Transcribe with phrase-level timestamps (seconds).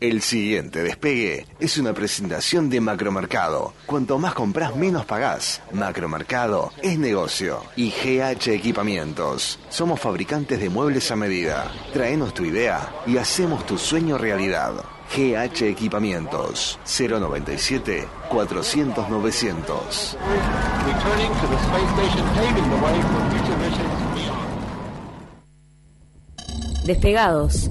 [0.00, 3.72] El siguiente despegue es una presentación de Macromercado.
[3.86, 5.62] Cuanto más compras, menos pagás.
[5.72, 7.62] Macromercado es negocio.
[7.76, 9.58] Y GH Equipamientos.
[9.68, 11.72] Somos fabricantes de muebles a medida.
[11.92, 14.74] Traenos tu idea y hacemos tu sueño realidad.
[15.14, 20.16] GH Equipamientos 097 400 900.
[26.84, 27.70] Despegados,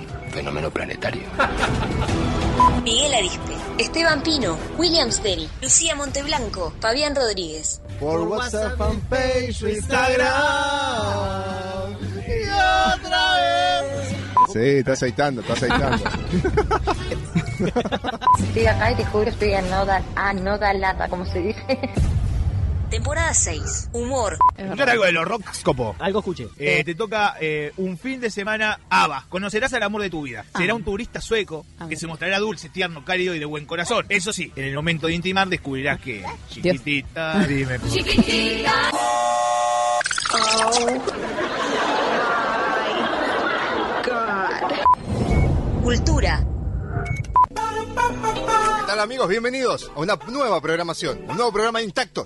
[0.31, 1.23] fenómeno planetario.
[2.83, 7.81] Miguel Arispe, Esteban Pino, William Steri, Lucía Monteblanco, Fabián Rodríguez.
[7.99, 10.31] Por WhatsApp, fanpage, Instagram.
[12.27, 14.15] Y otra vez.
[14.51, 16.03] Sí, está aceitando, está aceitando.
[18.39, 21.39] Estoy acá y te juro, estoy a no dar, a no dar lata, como se
[21.39, 21.63] dice.
[22.91, 23.89] Temporada 6.
[23.93, 24.37] Humor.
[24.57, 25.95] Escuchar algo de los Rockscopo.
[25.97, 26.49] Algo escuché.
[26.59, 29.25] Eh, te toca eh, un fin de semana ABBA.
[29.29, 30.43] Conocerás al amor de tu vida.
[30.57, 30.75] Será Ah.
[30.75, 31.87] un turista sueco Ah.
[31.87, 34.05] que se mostrará dulce, tierno, cálido y de buen corazón.
[34.09, 36.23] Eso sí, en el momento de intimar descubrirás que...
[36.49, 38.65] Chiquitita, dime por qué.
[45.83, 46.45] Cultura.
[47.49, 49.27] ¿Qué tal amigos?
[49.27, 52.25] Bienvenidos a una nueva programación, un nuevo programa de Intactos.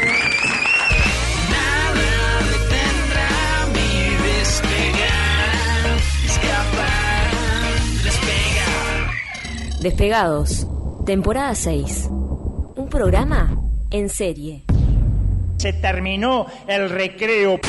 [9.81, 10.67] Despegados.
[11.07, 12.07] Temporada 6.
[12.11, 13.59] Un programa
[13.89, 14.63] en serie.
[15.57, 17.59] Se terminó el recreo.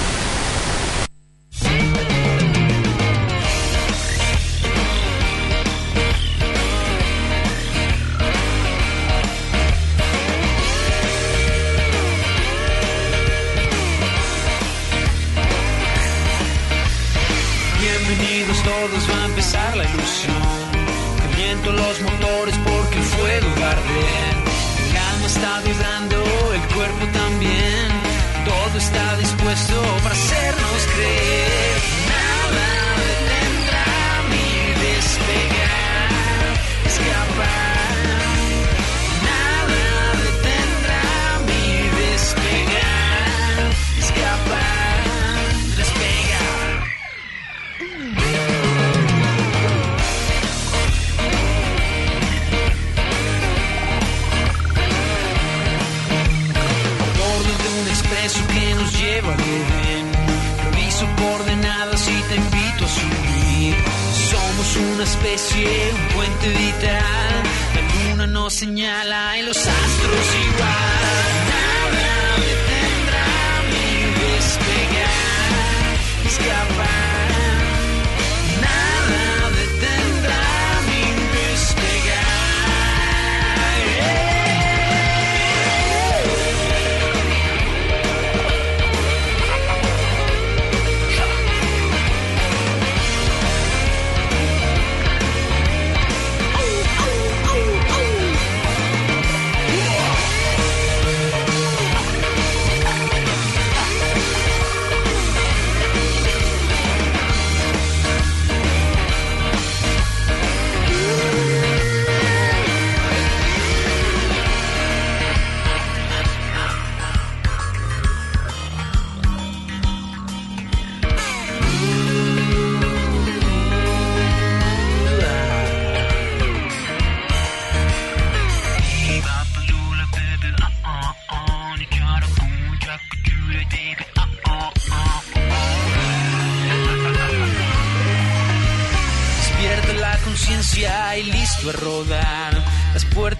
[25.34, 26.16] Está vibrando,
[26.54, 27.88] el cuerpo también.
[28.44, 31.78] Todo está dispuesto para hacernos creer.
[32.12, 32.69] Nada
[33.09, 33.88] detendrá
[34.32, 34.48] mi
[34.87, 36.09] despegar,
[36.87, 37.31] escapar.
[61.22, 63.75] Coordenadas y te invito a subir.
[64.31, 67.43] Somos una especie, un puente vital.
[67.75, 71.25] La luna nos señala y los astros igual.
[71.53, 72.09] Nada
[72.49, 73.28] detendrá
[73.71, 73.88] mi
[74.21, 75.94] despegar,
[76.26, 77.22] escapar.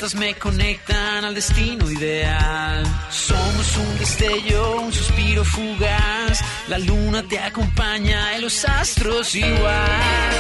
[0.03, 2.85] Me conectan al destino ideal.
[3.09, 6.41] Somos un destello, un suspiro fugaz.
[6.67, 10.33] La luna te acompaña y los astros igual.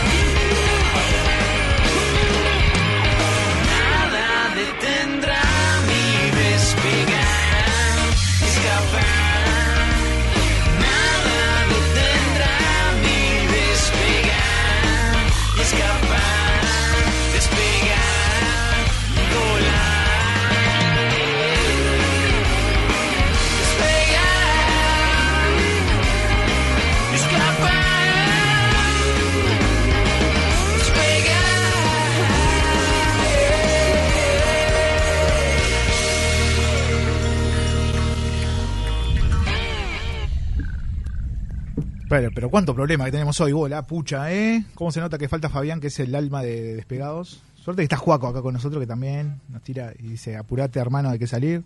[42.12, 44.66] Pero, pero cuánto problema que tenemos hoy, bola, pucha, ¿eh?
[44.74, 47.40] ¿Cómo se nota que falta Fabián, que es el alma de Despegados?
[47.54, 51.08] Suerte que está Juaco acá con nosotros, que también nos tira y dice, apurate hermano,
[51.08, 51.64] hay que salir.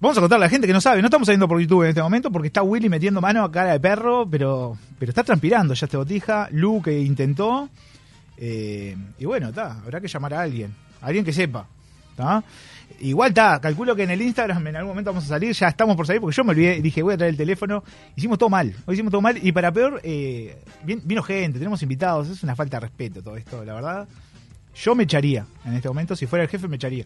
[0.00, 1.90] Vamos a contarle a la gente que no sabe, no estamos saliendo por YouTube en
[1.90, 5.72] este momento porque está Willy metiendo mano a cara de perro, pero, pero está transpirando
[5.74, 6.48] ya este botija.
[6.50, 7.68] Lu que intentó.
[8.36, 11.68] eh, y bueno, está, habrá que llamar a alguien, a alguien que sepa.
[12.16, 12.42] ¿tá?
[13.00, 15.96] Igual está, calculo que en el Instagram en algún momento vamos a salir, ya estamos
[15.96, 17.82] por salir porque yo me olvidé, dije voy a traer el teléfono.
[18.16, 21.82] Hicimos todo mal, hoy hicimos todo mal y para peor, eh, vin- vino gente, tenemos
[21.82, 24.08] invitados, es una falta de respeto todo esto, la verdad.
[24.74, 27.04] Yo me echaría en este momento, si fuera el jefe me echaría.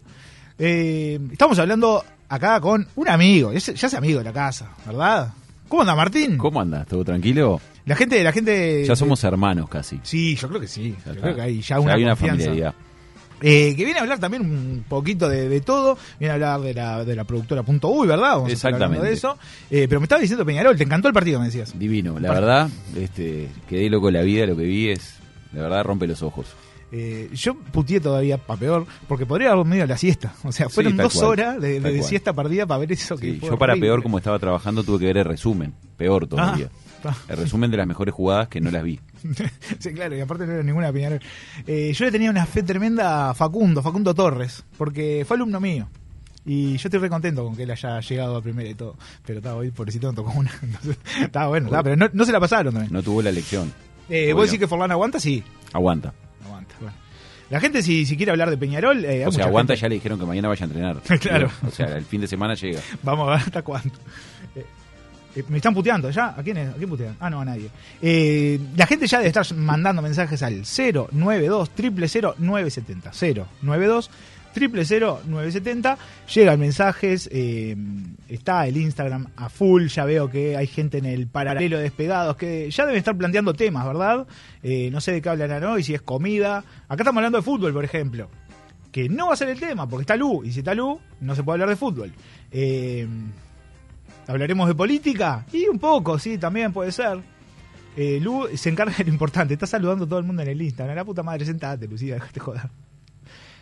[0.57, 5.33] Eh, estamos hablando acá con un amigo, es- ya es amigo de la casa, ¿verdad?
[5.67, 6.37] ¿Cómo anda Martín?
[6.37, 6.85] ¿Cómo andas?
[6.87, 7.59] ¿Todo tranquilo?
[7.85, 8.83] La gente, la gente.
[8.85, 9.99] Ya somos hermanos casi.
[10.03, 10.95] Sí, yo creo que sí.
[11.05, 12.43] Ya Yo creo que hay ya Ya una hay una confianza.
[12.45, 12.75] familiaridad.
[13.47, 16.73] Eh, que viene a hablar también un poquito de, de todo, viene a hablar de
[16.73, 18.37] la, de la productora Punto Uy, ¿verdad?
[18.37, 19.37] Vamos a estar hablando de eso.
[19.69, 21.77] Eh, pero me estaba diciendo Peñarol, te encantó el partido, me decías.
[21.77, 22.19] Divino.
[22.19, 25.17] La verdad, este, quedé loco la vida, lo que vi es,
[25.53, 26.47] la verdad, rompe los ojos.
[26.91, 30.33] Eh, yo putié todavía para peor, porque podría haber medio la siesta.
[30.43, 33.49] O sea, fueron dos cual, horas de, siesta perdida para ver eso que Sí, fue
[33.49, 33.89] yo para horrible.
[33.89, 35.73] peor, como estaba trabajando, tuve que ver el resumen.
[35.97, 36.69] Peor todavía.
[36.73, 36.84] Ah.
[37.27, 38.99] El resumen de las mejores jugadas que no las vi.
[39.79, 41.19] sí, claro, y aparte no era ninguna Peñarol.
[41.67, 45.87] Eh, yo le tenía una fe tremenda a Facundo, Facundo Torres, porque fue alumno mío.
[46.45, 48.95] Y yo estoy re contento con que él haya llegado a primera y todo.
[49.25, 50.51] Pero estaba hoy, pobrecito, no tocó una.
[50.61, 52.93] Entonces, estaba bueno, estaba, pero no, no se la pasaron también.
[52.93, 53.73] No tuvo la elección.
[54.09, 54.31] Eh.
[54.33, 55.19] ¿Vos decís que Forlán aguanta?
[55.19, 55.43] Sí,
[55.73, 56.13] Aguanta.
[56.45, 56.75] aguanta.
[56.79, 56.95] Bueno.
[57.49, 59.05] La gente, si, si quiere hablar de Peñarol.
[59.05, 61.01] eh, O sea, aguanta, gente- ya le dijeron que mañana vaya a entrenar.
[61.19, 61.49] Claro.
[61.67, 62.79] O sea, el fin de semana llega.
[63.01, 63.93] Vamos a ver hasta cuándo.
[64.55, 64.65] Eh,
[65.35, 66.33] eh, me están puteando ya.
[66.37, 66.69] ¿A quién, es?
[66.69, 67.15] ¿A quién putean?
[67.19, 67.69] Ah, no, a nadie.
[68.01, 73.11] Eh, la gente ya debe estar mandando mensajes al 092 000 970.
[73.61, 74.09] 092
[74.55, 75.97] 000 970.
[76.33, 77.29] Llegan mensajes.
[77.31, 77.75] eh,
[78.29, 79.87] está el Instagram a full.
[79.87, 83.53] Ya veo que hay gente en el paralelo de despegados que ya deben estar planteando
[83.53, 84.25] temas, ¿verdad?
[84.91, 86.63] No sé de qué hablarán hoy, si es comida.
[86.87, 88.29] Acá estamos hablando de fútbol, por ejemplo
[88.95, 91.35] que no va a ser el tema, porque está Lu, y si está Lu, no
[91.35, 92.13] se puede hablar de fútbol.
[92.49, 93.05] Eh,
[94.27, 95.45] ¿Hablaremos de política?
[95.53, 97.19] Y un poco, sí, también puede ser.
[97.95, 100.61] Eh, Lu se encarga de lo importante, está saludando a todo el mundo en el
[100.61, 100.95] Instagram.
[100.95, 102.69] La puta madre, sentate, Lucía, déjate joder.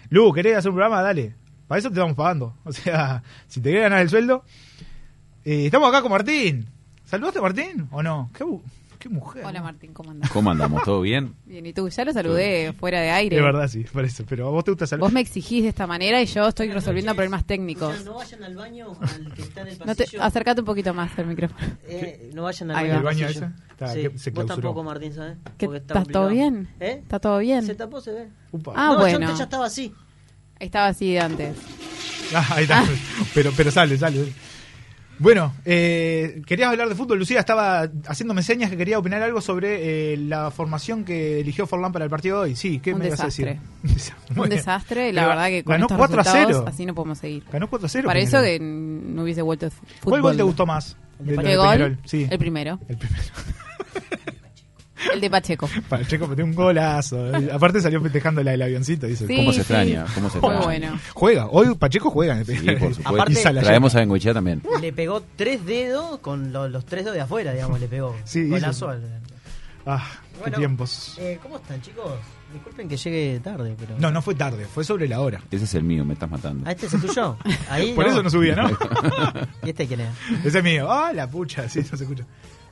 [0.10, 1.02] Lu, ¿querés hacer un programa?
[1.02, 1.36] Dale.
[1.68, 2.56] Para eso te estamos pagando.
[2.64, 4.44] O sea, si te querés ganar el sueldo.
[5.46, 6.68] Eh, estamos acá con Martín.
[7.06, 8.30] ¿Saludaste a Martín o no?
[8.36, 8.62] ¿Qué, bu-
[9.04, 9.44] qué mujer?
[9.46, 10.32] Hola Martín, ¿cómo andás?
[10.32, 10.82] ¿Cómo andamos?
[10.84, 11.36] ¿Todo bien?
[11.46, 11.90] Bien, ¿y tú?
[11.90, 13.36] Ya lo saludé fuera de aire.
[13.36, 14.24] De verdad, sí, por eso.
[14.28, 15.08] Pero a vos te gusta saludar.
[15.08, 18.06] Vos me exigís de esta manera y yo estoy resolviendo problemas técnicos.
[18.06, 20.24] No vayan al baño al que está en el No te, pasillo.
[20.24, 21.60] acércate un poquito más al micrófono.
[21.86, 22.98] Eh, no vayan al Ahí baño.
[22.98, 23.50] al baño ese?
[23.72, 25.38] Está, Sí, que se Vos tampoco, Martín, ¿sabes?
[25.58, 26.70] ¿Qué, Porque está ¿Estás todo bien?
[26.80, 27.00] ¿Eh?
[27.04, 27.66] ¿Está todo bien?
[27.66, 28.30] Se tapó, se ve.
[28.52, 28.74] Upa.
[28.76, 29.18] Ah, no, yo bueno.
[29.26, 29.94] antes ya estaba así.
[30.60, 31.58] Estaba así de antes.
[32.34, 32.84] Ah, ahí está.
[33.34, 34.34] Pero, pero sale, sale.
[35.20, 37.20] Bueno, eh, querías hablar de fútbol.
[37.20, 41.92] Lucía estaba haciéndome señas que quería opinar algo sobre eh, la formación que eligió Forlán
[41.92, 42.56] para el partido de hoy.
[42.56, 43.46] Sí, ¿qué Un me ibas a decir?
[43.84, 44.14] desastre.
[44.30, 44.50] Un bien.
[44.50, 46.66] desastre, la Pero verdad que con ganó estos 4 a resultados 0.
[46.68, 47.44] así no podemos seguir.
[47.52, 48.08] Ganó 4 a 0.
[48.08, 48.58] Para eso Peñarol.
[48.58, 48.60] que
[49.14, 49.88] no hubiese vuelto fútbol.
[50.04, 50.98] ¿Cuál gol te gustó más?
[51.20, 51.98] ¿El de de lo ¿Qué gol?
[52.06, 52.28] Sí.
[52.30, 52.80] El primero.
[52.90, 53.24] El primero.
[55.14, 55.70] El de Pacheco.
[55.90, 57.18] Pacheco metió un golazo.
[57.52, 59.08] Aparte salió festejando la del avioncito.
[59.08, 59.62] Dice, Sí, ¿Cómo se sí.
[59.62, 60.06] extraña?
[60.14, 60.64] ¿Cómo se Muy extraña?
[60.90, 61.00] bueno.
[61.14, 61.48] Juega.
[61.48, 62.34] Hoy Pacheco juega.
[62.34, 63.10] en el Sí, por supuesto.
[63.10, 64.62] Aparte- Traemos a Bengoechea también.
[64.82, 68.16] Le pegó tres dedos con lo- los tres dedos de afuera, digamos, le pegó.
[68.24, 69.22] Sí, Golazo al-
[69.86, 70.02] Ah,
[70.36, 71.16] qué Bueno, tiempos.
[71.20, 72.10] Eh, ¿Cómo están, chicos?
[72.54, 73.96] Disculpen que llegue tarde, pero...
[74.00, 74.66] No, no fue tarde.
[74.66, 75.42] Fue sobre la hora.
[75.52, 76.64] Ese es el mío, me estás matando.
[76.66, 77.36] ¿Ah, este es el tuyo?
[77.70, 78.70] Ahí Por eso no subía, ¿no?
[79.66, 80.10] ¿Y este quién es?
[80.46, 80.90] Ese es mío.
[80.90, 81.68] Ah, la pucha.
[81.68, 82.24] Sí, no se escucha.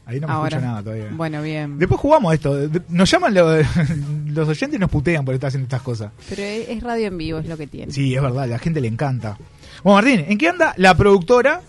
[0.05, 0.49] Ahí no me Ahora.
[0.49, 1.07] escucha nada todavía.
[1.11, 1.77] Bueno, bien.
[1.79, 2.57] Después jugamos esto.
[2.89, 3.57] Nos llaman lo-
[4.27, 6.11] los oyentes y nos putean por estar haciendo estas cosas.
[6.29, 7.91] Pero es es radio en vivo, es lo que tiene.
[7.91, 9.37] Sí, es verdad, a la gente le encanta.
[9.83, 11.61] Bueno, Martín, ¿en qué anda la productora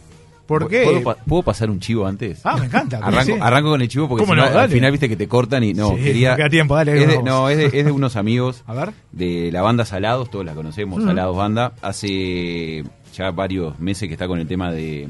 [0.47, 0.83] ¿Por qué?
[0.83, 2.41] ¿Puedo, pa- puedo pasar un chivo antes?
[2.45, 2.99] Ah, me encanta.
[3.03, 3.33] Arranco, sí.
[3.41, 6.35] arranco con el chivo porque al final viste que te cortan y no, Sí, quería...
[6.37, 8.93] queda tiempo, dale, es de, no, es de, es de unos amigos A ver.
[9.13, 11.07] de la banda Salados, todos la conocemos, Mm.
[11.07, 11.73] Salados Banda.
[11.81, 12.83] Hace
[13.15, 15.09] ya varios meses que está con el tema de,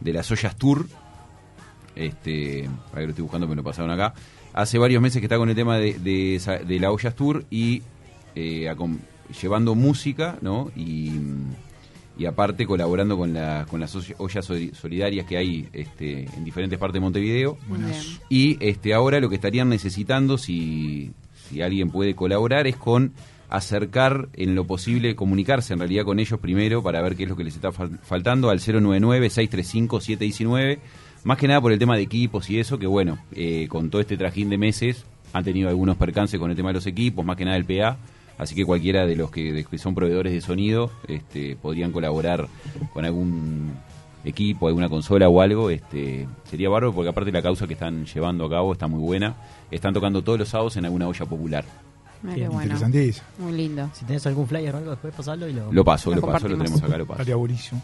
[0.00, 0.86] de las ollas tour.
[1.94, 4.14] Este, para que lo estoy buscando, me lo pasaron acá.
[4.54, 7.44] Hace varios meses que está con el tema de, de, esa- de la ollas tour
[7.50, 7.82] y
[8.34, 8.70] eh,
[9.40, 10.70] llevando música, ¿no?
[10.76, 11.10] Y,
[12.18, 16.44] y aparte colaborando con, la, con las olla- ollas soli- solidarias que hay este, en
[16.44, 17.56] diferentes partes de Montevideo.
[17.68, 18.20] Buenas.
[18.28, 21.12] Y este, ahora lo que estarían necesitando, si,
[21.48, 23.12] si alguien puede colaborar, es con
[23.48, 27.36] acercar en lo posible, comunicarse en realidad con ellos primero para ver qué es lo
[27.36, 30.78] que les está fal- faltando al 099-635-719.
[31.24, 34.00] Más que nada por el tema de equipos y eso, que bueno, eh, con todo
[34.00, 37.36] este trajín de meses han tenido algunos percances con el tema de los equipos, más
[37.36, 37.96] que nada el PA.
[38.38, 42.48] Así que cualquiera de los que, de que son proveedores de sonido este, podrían colaborar
[42.92, 43.72] con algún
[44.24, 48.44] equipo, alguna consola o algo, este, sería bárbaro porque aparte la causa que están llevando
[48.46, 49.36] a cabo está muy buena.
[49.70, 51.64] Están tocando todos los sábados en alguna olla popular.
[51.68, 52.62] Ah, Bien, qué bueno.
[52.62, 53.26] interesantísimo.
[53.38, 53.90] Muy lindo.
[53.92, 55.72] Si tenés algún flyer o algo, después pasarlo y lo...
[55.72, 57.20] Lo paso, Lo lo, paso, lo tenemos acá, lo paso.
[57.20, 57.82] Estaría buenísimo.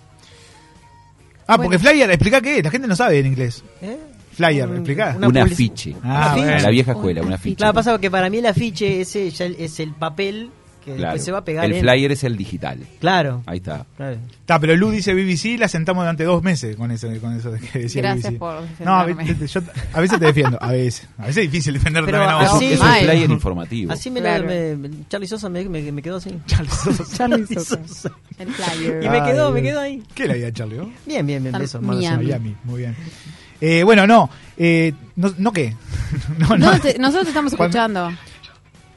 [1.49, 2.65] Ah, porque flyer, explica qué es.
[2.65, 3.65] La gente no sabe en inglés.
[3.81, 3.97] ¿Eh?
[4.33, 5.17] Flyer, explica.
[5.21, 5.97] Un afiche.
[6.05, 6.57] Ah, ¿Un bueno.
[6.57, 7.57] A la vieja escuela, un afiche.
[7.57, 10.51] Claro, pasa que para mí el afiche ese ya es el papel
[10.89, 11.13] que Claro.
[11.13, 11.81] después se va a pegar El en...
[11.81, 12.79] flyer es el digital.
[13.01, 13.43] Claro.
[13.47, 13.87] Ahí está.
[13.97, 14.17] claro.
[14.41, 17.61] Está, pero Lu dice BBC, la sentamos durante dos meses con eso, con eso de
[17.61, 18.39] que decía Gracias BBC.
[18.39, 19.61] por No, a veces, yo
[19.93, 21.07] a veces te defiendo, a veces.
[21.19, 22.57] A veces es difícil defender Pero también a Es, vos.
[22.57, 23.93] así- es un flyer informativo.
[23.93, 24.45] Así me, Claro.
[24.45, 26.31] lo, me- Charlie Sosa me, me, me quedó así.
[26.47, 27.05] Charlie Sosa.
[27.17, 28.11] Charlie Sosa.
[28.39, 29.03] El flyer.
[29.05, 30.03] Y me quedó, me quedó ahí.
[30.15, 30.79] ¿Qué la vida Charlie?
[31.07, 31.59] Bien, bien, bien.
[31.59, 32.25] Besos, Miami.
[32.27, 32.97] Miami, muy bien.
[33.61, 35.75] Eh, bueno, no, eh, no, no qué.
[36.39, 38.11] No, te- nosotros te estamos escuchando.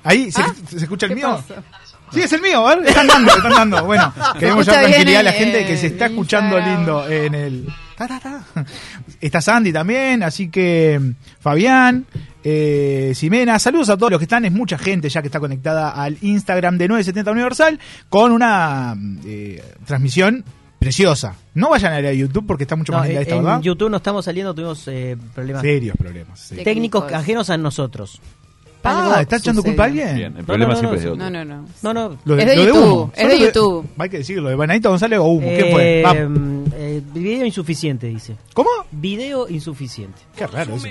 [0.04, 1.30] Ahí se, Ah, se escucha el ¿Qué mío.
[1.48, 1.62] pasó?
[2.12, 3.86] Sí, es el mío, a ver, están dando, están dando.
[3.86, 7.36] Bueno, queremos bien tranquilidad a la en- gente que se en está escuchando lindo en
[7.36, 7.68] el.
[7.98, 8.44] Ta, ta, ta.
[9.22, 11.00] Está Sandy también, así que
[11.40, 12.06] Fabián,
[12.44, 15.92] eh, Ximena, saludos a todos los que están, es mucha gente ya que está conectada
[15.92, 17.80] al Instagram de 970 Universal
[18.10, 20.44] con una eh, transmisión
[20.80, 21.36] preciosa.
[21.54, 23.44] No vayan a ir a YouTube porque está mucho No, más linda en, esta, en
[23.44, 23.62] ¿verdad?
[23.62, 26.40] YouTube no estamos saliendo, tuvimos eh, problemas Serios problemas.
[26.40, 26.56] sí.
[26.58, 27.14] Técnicos.
[27.14, 28.20] ajenos a nosotros.
[28.84, 30.16] Ah, ¿está echando culpa a alguien?
[30.16, 31.30] Bien, el problema no, no, siempre es de no, otro.
[31.30, 31.68] No, no, no.
[31.82, 32.18] No, no.
[32.26, 33.12] Lo Es de lo YouTube, humo.
[33.16, 33.88] es de YouTube.
[33.98, 35.48] Hay que decirlo, de Banadito González o humo.
[35.48, 36.04] ¿Qué Eh, fue?
[36.04, 36.14] Va.
[36.78, 38.36] eh, video insuficiente, dice.
[38.54, 38.70] ¿Cómo?
[38.92, 40.20] Video insuficiente.
[40.36, 40.88] Qué raro eso.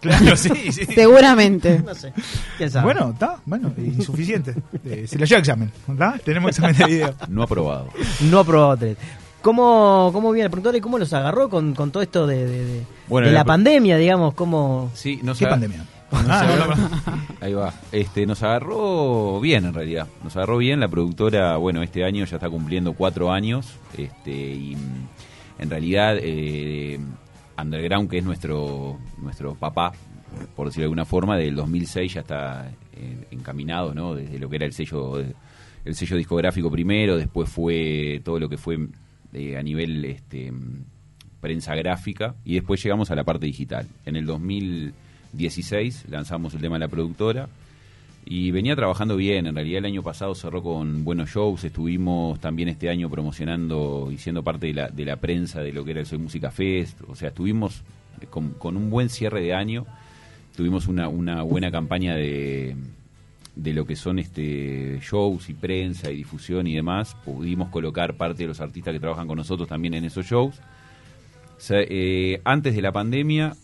[0.00, 0.86] Claro, sí, sí.
[0.86, 1.82] Seguramente.
[1.84, 2.12] No sé.
[2.58, 2.84] ¿Quién sabe?
[2.84, 4.54] Bueno, está, bueno, insuficiente.
[4.84, 6.20] Eh, se lo lleva examen, ¿verdad?
[6.24, 7.14] Tenemos examen de video.
[7.28, 7.88] No aprobado.
[8.22, 8.96] No aprobado tres.
[9.42, 10.50] ¿Cómo, ¿Cómo viene?
[10.50, 13.96] Preguntarle cómo los agarró con, con todo esto de, de, de- Bueno, de la pandemia,
[13.96, 14.90] digamos, cómo...
[14.94, 15.86] Sí, nos ¿Qué pandemia?
[16.12, 16.74] Ah, agarró-
[17.40, 17.72] Ahí va.
[17.92, 20.08] Este, nos agarró bien en realidad.
[20.24, 20.80] Nos agarró bien.
[20.80, 23.74] La productora, bueno, este año ya está cumpliendo cuatro años.
[23.96, 24.76] Este, y
[25.58, 26.98] en realidad, eh,
[27.60, 29.92] Underground, que es nuestro, nuestro papá,
[30.56, 34.14] por decirlo de alguna forma, del 2006 ya está eh, encaminado, ¿no?
[34.14, 38.56] Desde lo que era el sello, el sello discográfico primero, después fue todo lo que
[38.56, 38.78] fue
[39.32, 40.52] eh, a nivel este,
[41.40, 43.86] prensa gráfica y después llegamos a la parte digital.
[44.06, 44.24] En el
[45.32, 47.48] 2016 lanzamos el tema de la productora
[48.24, 49.46] y venía trabajando bien.
[49.46, 51.64] En realidad el año pasado cerró con buenos shows.
[51.64, 55.84] Estuvimos también este año promocionando y siendo parte de la, de la prensa de lo
[55.84, 57.00] que era el Soy Música Fest.
[57.08, 57.82] O sea, estuvimos
[58.28, 59.86] con, con un buen cierre de año.
[60.56, 62.76] Tuvimos una, una buena campaña de,
[63.56, 67.16] de lo que son este shows y prensa y difusión y demás.
[67.24, 70.60] Pudimos colocar parte de los artistas que trabajan con nosotros también en esos shows.
[71.70, 73.54] Eh, antes de la pandemia,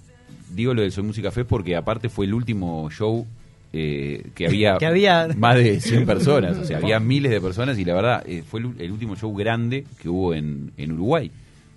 [0.55, 3.27] digo lo del Soy Música Fest porque aparte fue el último show
[3.73, 7.79] eh, que, había Que había- más de 100 personas, o sea, había miles de personas
[7.79, 11.31] y la verdad eh, fue el, el último show grande que hubo en, en Uruguay,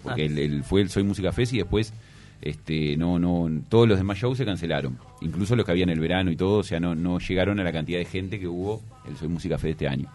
[0.03, 0.25] porque Ah.
[0.25, 1.93] el, el- fue el Soy Música Fest y después
[2.41, 5.99] este no no todos los demás shows se cancelaron, incluso los que había en el
[5.99, 8.81] verano y todo, o sea, no, no llegaron a la cantidad de gente que hubo
[9.09, 10.07] el Soy Música Fest este año.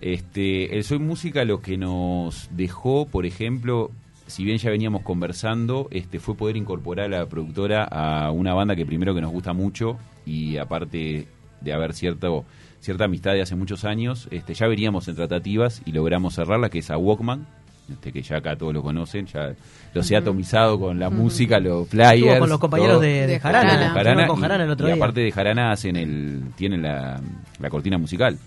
[0.00, 3.90] Este, el Soy Música lo que nos dejó, por ejemplo,
[4.26, 8.74] si bien ya veníamos conversando, este, fue poder incorporar a la productora a una banda
[8.76, 11.26] que primero que nos gusta mucho y aparte
[11.60, 12.44] de haber cierto,
[12.80, 16.78] cierta amistad de hace muchos años, este, ya veníamos en tratativas y logramos cerrarla, que
[16.80, 17.46] es a Walkman,
[17.90, 19.54] este, que ya acá todos lo conocen, ya
[19.92, 22.14] los he atomizado con la música, los flyers.
[22.22, 23.00] Estuvo con los compañeros todo.
[23.02, 23.68] de, Jarana.
[23.70, 23.92] Jarana.
[23.92, 24.96] Jarana con Jarana el y- otro y día.
[24.96, 27.20] aparte de Jarana hacen el, tienen la,
[27.58, 28.38] la cortina musical.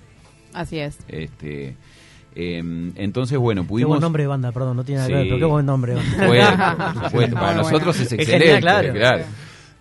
[0.54, 0.98] Así es.
[1.08, 1.76] Este,
[2.40, 3.90] em, entonces, bueno, Qué pudimos...
[3.90, 5.20] buen nombre de banda, perdón, no tiene nada que Sí.
[5.20, 5.94] ver, pero qué buen nombre.
[5.96, 6.28] de banda.
[6.28, 8.94] Bueno, por supuesto, para nosotros es Es excelente, genial, claro.
[8.94, 9.24] claro.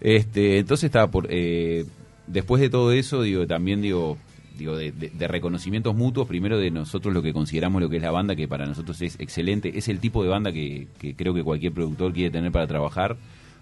[0.00, 1.84] Este, entonces estaba por eh,
[2.26, 4.16] después de todo eso, digo, también digo,
[4.58, 8.02] digo, de, de- de reconocimientos mutuos, primero de nosotros lo que consideramos lo que es
[8.02, 11.34] la banda, que para nosotros es excelente, es el tipo de banda que, que creo
[11.34, 13.16] que cualquier productor quiere tener para trabajar,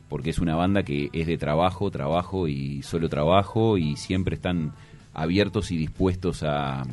[0.08, 4.72] porque es una banda que es de trabajo, trabajo y solo trabajo, y siempre están
[5.14, 6.84] abiertos y dispuestos a...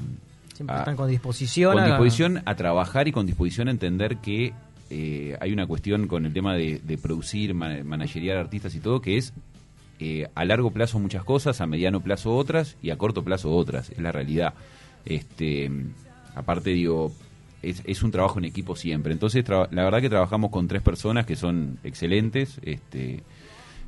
[0.61, 1.73] Siempre a- están con disposición.
[1.73, 4.53] con a- disposición a trabajar y con disposición a entender que
[4.89, 9.01] eh, hay una cuestión con el tema de, de producir, man- manageriar artistas y todo,
[9.01, 9.33] que es
[9.99, 13.89] eh, a largo plazo muchas cosas, a mediano plazo otras y a corto plazo otras,
[13.91, 14.53] es la realidad.
[15.05, 15.71] Este,
[16.35, 17.11] aparte digo,
[17.61, 19.13] es, es un trabajo en equipo siempre.
[19.13, 23.23] Entonces, la verdad que trabajamos con tres personas que son excelentes, este,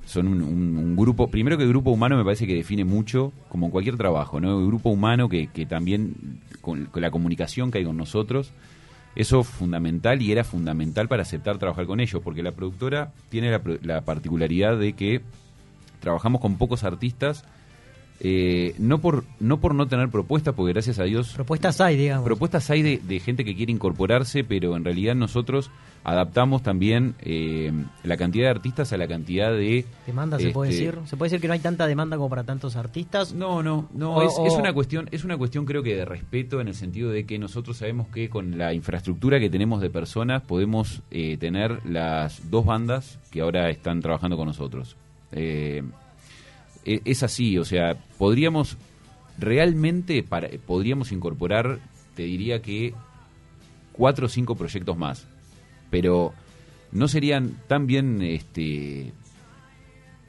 [0.06, 3.66] son un, un- grupo, primero que el grupo humano me parece que define mucho, como
[3.68, 4.60] en cualquier trabajo, ¿no?
[4.60, 8.52] El grupo humano que, que también, con, la comunicación que hay con nosotros,
[9.16, 13.52] eso es fundamental y era fundamental para aceptar trabajar con ellos, porque la productora tiene
[13.52, 15.22] la, la particularidad de que
[16.00, 17.46] trabajamos con pocos artistas,
[18.24, 22.25] eh, no por no por no tener propuestas, porque gracias a Dios Propuestas hay, digamos.
[22.25, 25.70] propuestas hay de, de gente que quiere incorporarse, pero en realidad nosotros
[26.06, 27.72] adaptamos también eh,
[28.03, 31.00] la cantidad de artistas a la cantidad de Demanda, se puede este, decir.
[31.06, 33.34] ¿Se puede decir que no hay tanta demanda como para tantos artistas?
[33.34, 36.68] No, no, no, O- es, una cuestión, es una cuestión creo que de respeto en
[36.70, 41.01] el sentido de que nosotros sabemos que con la infraestructura que tenemos de personas podemos
[41.12, 44.96] eh, tener las dos bandas que ahora están trabajando con nosotros.
[45.32, 45.84] Eh,
[46.86, 48.78] e- es así, o sea, podríamos
[49.38, 51.80] realmente para, podríamos incorporar,
[52.16, 52.94] te diría que
[53.92, 55.28] cuatro o cinco proyectos más,
[55.90, 56.34] pero
[56.92, 59.12] no serían tan bien este,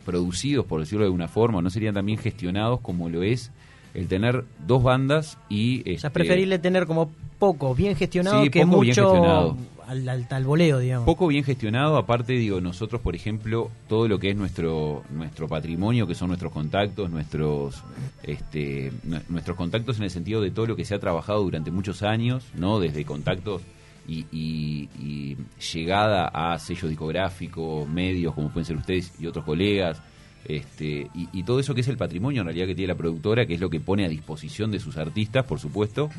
[0.04, 3.50] producidos, por decirlo de alguna forma, no serían tan bien gestionados como lo es
[3.94, 5.80] el tener dos bandas y...
[5.80, 9.02] O sea, este, es preferible tener como poco bien gestionado Sí, que poco bien mucho
[9.02, 9.56] gestionado.
[9.86, 11.06] Al, al, voleo, digamos.
[11.06, 16.06] Poco bien gestionado, aparte digo, nosotros por ejemplo, todo lo que es nuestro nuestro patrimonio,
[16.06, 17.82] que son nuestros contactos, nuestros
[18.22, 21.70] este nu- nuestros contactos en el sentido de todo lo que se ha trabajado durante
[21.70, 22.80] muchos años, ¿no?
[22.80, 23.62] Desde contactos
[24.08, 25.36] y, y- y
[25.72, 30.00] llegada a sello discográfico, medios como pueden ser ustedes y otros colegas,
[30.46, 33.46] este y, y todo eso que es el patrimonio en realidad que tiene la productora,
[33.46, 36.10] que es lo que pone a disposición de sus artistas, por supuesto.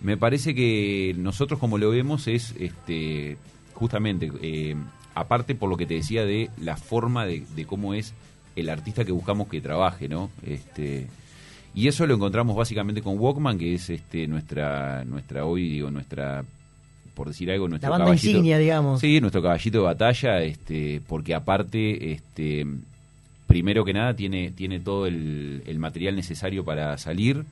[0.00, 3.36] Me parece que nosotros como lo vemos es este
[3.74, 4.76] justamente eh,
[5.14, 8.14] aparte por lo que te decía de la forma de, de cómo es
[8.56, 10.30] el artista que buscamos que trabaje, ¿no?
[10.46, 11.06] Este
[11.74, 16.44] y eso lo encontramos básicamente con Walkman, que es este nuestra nuestra hoy digo nuestra
[17.14, 19.00] por decir algo nuestro banda caballito- insignia, digamos.
[19.00, 22.64] Sí, nuestro caballito de batalla, este porque aparte este
[23.48, 27.44] primero que nada tiene tiene todo el, el material necesario para salir.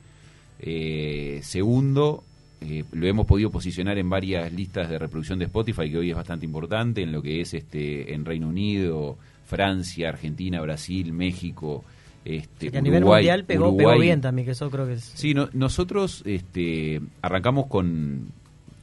[0.61, 2.25] Eh, segundo,
[2.61, 6.17] eh, lo hemos podido posicionar en varias listas de reproducción de Spotify, que hoy es
[6.17, 11.85] bastante importante, en lo que es este en Reino Unido, Francia, Argentina, Brasil, México.
[12.25, 13.87] Este, que a nivel Uruguay- mundial pegó, Uruguay.
[13.87, 15.05] pegó bien también, que eso creo que es...
[15.15, 18.33] Sí, no- nosotros este, arrancamos con,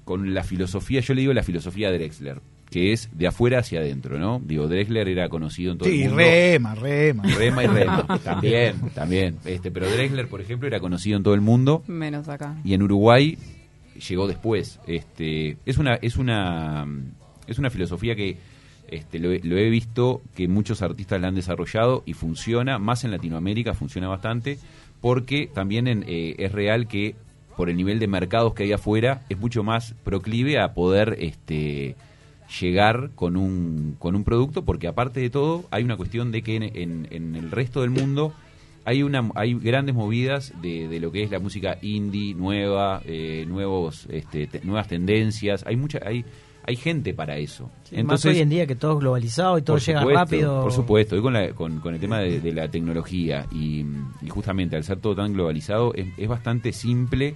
[0.06, 3.82] con la filosofía, yo le digo la filosofía de Drexler, que es de afuera hacia
[3.82, 4.42] adentro, ¿no?
[4.46, 6.24] Digo, Drexler era conocido en todo Sí, el mundo.
[6.24, 7.24] rema, rema.
[7.24, 9.36] Rema y rema, también, también.
[9.44, 12.56] Este, pero Drexler, por ejemplo, era conocido en todo el mundo Menos acá.
[12.64, 13.38] y en Uruguay
[14.08, 14.80] llegó después.
[14.88, 16.86] Este, es una, es una,
[17.48, 18.38] es una filosofía que
[18.90, 23.04] este, lo, he- lo he visto que muchos artistas la han desarrollado y funciona, más
[23.04, 24.58] en Latinoamérica funciona bastante,
[25.02, 27.16] porque también en, eh, es real que
[27.58, 31.96] por el nivel de mercados que hay afuera es mucho más proclive a poder este,
[32.60, 36.56] llegar con un, con un producto, porque aparte de todo hay una cuestión de que
[36.56, 38.34] en, en- en el resto del mundo
[38.86, 43.46] hay una hay grandes movidas de, de lo que es la música indie nueva eh,
[43.48, 45.64] nuevos este, te- nuevas tendencias.
[45.66, 46.26] Hay mucha hay
[46.66, 47.70] hay gente para eso.
[48.06, 50.62] Más hoy en día que todo es globalizado y todo llega supuesto, rápido.
[50.64, 53.86] Por supuesto, hoy con, la- con, con el tema de, de la tecnología y,
[54.22, 57.36] y justamente al ser todo tan globalizado es, es bastante simple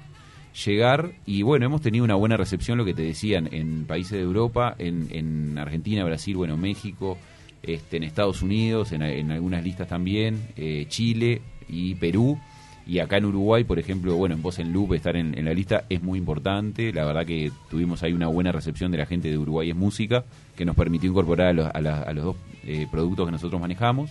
[0.66, 4.22] llegar y bueno, hemos tenido una buena recepción, lo que te decían, en países de
[4.22, 7.18] Europa, en, en Argentina, Brasil, bueno, México,
[7.64, 12.40] este, en Estados Unidos, en, algunas listas también, eh, Chile y Perú.
[12.86, 15.54] Y acá en Uruguay, por ejemplo, bueno, en Voz en Loop estar en, en la
[15.54, 16.94] lista es muy importante.
[16.94, 20.24] La verdad que tuvimos ahí una buena recepción de la gente de Uruguay es Música,
[20.56, 23.60] que nos permitió incorporar a los, a la- a los dos eh, productos que nosotros
[23.60, 24.10] manejamos.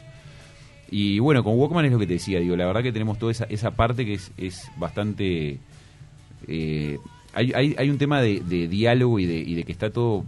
[0.90, 3.32] Y bueno, con Walkman es lo que te decía, digo, la verdad que tenemos toda
[3.32, 5.58] esa, esa parte que es, es bastante...
[6.46, 6.98] eh,
[7.32, 10.24] hay, hay, hay un tema de, de diálogo y de, y de que está todo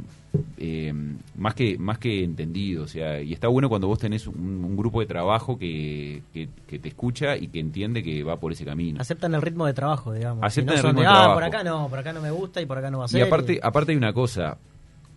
[0.59, 0.93] eh,
[1.37, 4.77] más que más que entendido, o sea, y está bueno cuando vos tenés un, un
[4.77, 8.65] grupo de trabajo que, que, que te escucha y que entiende que va por ese
[8.65, 9.01] camino.
[9.01, 10.45] Aceptan el ritmo de trabajo, digamos.
[10.45, 11.35] Aceptan Y no el ritmo de, de ah, trabajo".
[11.35, 13.21] por acá no, por acá no me gusta y por acá no va a ser.
[13.21, 14.59] Y aparte, aparte hay una cosa,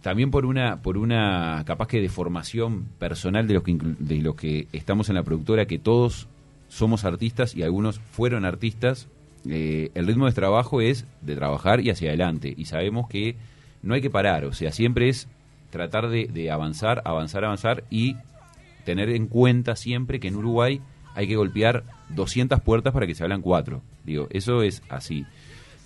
[0.02, 4.36] también por una, por una capaz que de formación personal de los que de los
[4.36, 6.28] que estamos en la productora, que todos
[6.70, 9.08] somos artistas y algunos fueron artistas,
[9.50, 12.54] eh, el ritmo de trabajo es de trabajar y hacia adelante.
[12.56, 13.36] Y sabemos que
[13.84, 15.28] no hay que parar, o sea, siempre es
[15.70, 18.16] tratar de, de avanzar, avanzar, avanzar y
[18.86, 20.82] tener en cuenta siempre que en Uruguay
[21.16, 23.82] hay que golpear 200 puertas para que se hablan cuatro.
[24.06, 25.26] Digo, eso es así.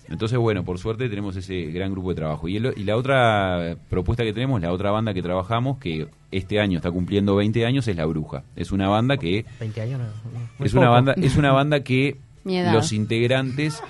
[0.08, 2.46] Entonces, bueno, por suerte tenemos ese gran grupo de trabajo.
[2.48, 6.60] Y, el- y la otra propuesta que tenemos, la otra banda que trabajamos, que este
[6.60, 8.44] año está cumpliendo 20 años, es La Bruja.
[8.54, 10.64] Es una banda que 20 años no.
[10.64, 12.16] es una banda es una banda que
[12.72, 13.82] los integrantes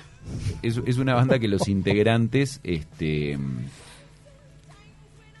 [0.63, 3.37] es, es una banda que los integrantes este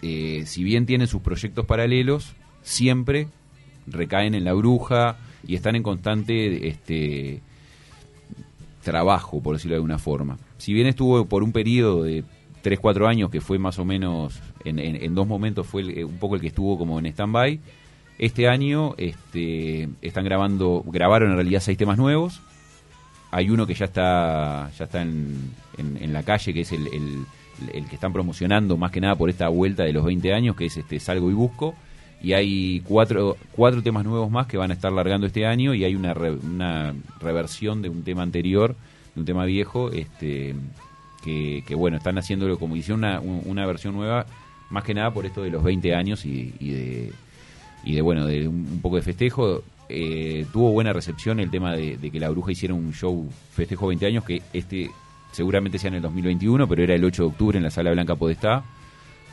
[0.01, 2.33] eh, si bien tienen sus proyectos paralelos
[2.63, 3.27] siempre
[3.87, 7.41] recaen en la bruja y están en constante este
[8.83, 12.23] trabajo por decirlo de alguna forma si bien estuvo por un periodo de
[12.61, 16.35] 3 4 años que fue más o menos en, dos momentos fue eh, un poco
[16.35, 17.59] el que estuvo como en stand by
[18.19, 22.41] este año este, están grabando, grabaron en realidad seis temas nuevos.
[23.29, 27.25] Hay uno que ya está, ya está en, en- la calle, que es el-
[27.73, 30.65] el que están promocionando más que nada por esta vuelta de los 20 años, que
[30.65, 31.75] es este Salgo y Busco.
[32.21, 35.83] Y hay cuatro, cuatro temas nuevos más que van a estar largando este año y
[35.83, 38.75] hay una, re- una reversión de un tema anterior,
[39.13, 40.55] de un tema viejo, este
[41.23, 44.25] que, que, bueno, están haciéndolo como hicieron una, un- una versión nueva,
[44.69, 47.11] más que nada por esto de los 20 años y, y de,
[47.83, 51.73] y de bueno de un, un poco de festejo Eh, tuvo buena recepción el tema
[51.73, 54.89] de, de que la bruja hiciera un show festejo 20 años que este
[55.37, 58.15] seguramente sea en el 2021 pero era el 8 de octubre en la sala blanca
[58.15, 58.63] Podestá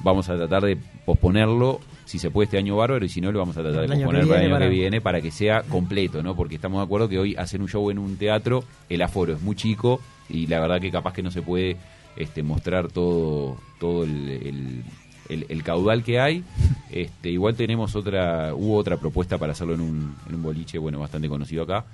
[0.03, 3.39] vamos a tratar de posponerlo si se puede este año bárbaro y si no lo
[3.39, 6.23] vamos a tratar de El posponer para el año que viene para que sea completo
[6.23, 9.33] no porque estamos de acuerdo que hoy hacer un show en un teatro el aforo
[9.33, 11.77] es muy chico y la verdad que capaz que no se puede
[12.17, 14.83] este mostrar todo todo el- el
[15.31, 16.45] el, el caudal que hay.
[16.93, 21.01] Este, igual tenemos otra, hubo otra propuesta para hacerlo en un, en un boliche, bueno,
[21.01, 21.87] bastante conocido acá,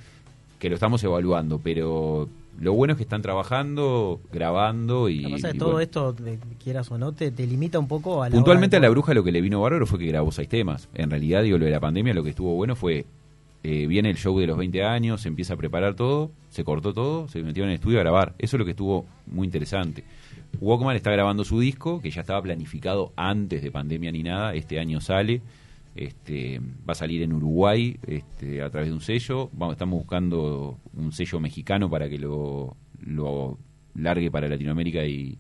[0.59, 5.49] que lo estamos evaluando, pero lo bueno es que están trabajando, grabando y, Lo pasa
[5.49, 5.81] es que todo bueno.
[5.83, 8.89] esto, de- quieras o no, te, te limita un poco a la Puntualmente a la
[8.91, 10.89] bruja lo que le vino bárbaro fue que grabó seis temas.
[10.95, 13.07] En realidad, digo, lo de la pandemia, lo que estuvo bueno fue,
[13.63, 16.93] eh, viene el show de los 20 años, se empieza a preparar todo, se cortó
[16.93, 18.35] todo, se metió en el estudio a grabar.
[18.39, 20.05] Eso es lo que estuvo muy interesante.
[20.61, 24.79] Walkman está grabando su disco, que ya estaba planificado antes de pandemia ni nada, este
[24.81, 25.41] año sale.
[25.97, 29.51] Este, va a salir en Uruguay este, a través de un sello.
[29.53, 33.59] Vamos, estamos buscando un sello mexicano para que lo, lo
[33.95, 35.39] largue para Latinoamérica y,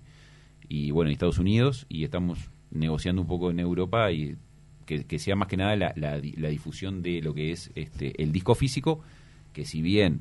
[0.68, 1.86] y bueno, y Estados Unidos.
[1.88, 4.36] Y estamos negociando un poco en Europa y
[4.86, 7.70] que, que sea más que nada la, la di- la difusión de lo que es
[7.76, 9.00] este, el disco físico,
[9.52, 10.20] que si bien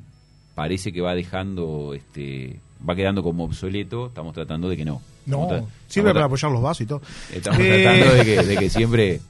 [0.54, 5.02] parece que va dejando, este, va quedando como obsoleto, estamos tratando de que no.
[5.26, 7.02] No, sirve para apoyar los vasos y todo.
[7.34, 9.20] Estamos Eh, tratando de que, de que siempre...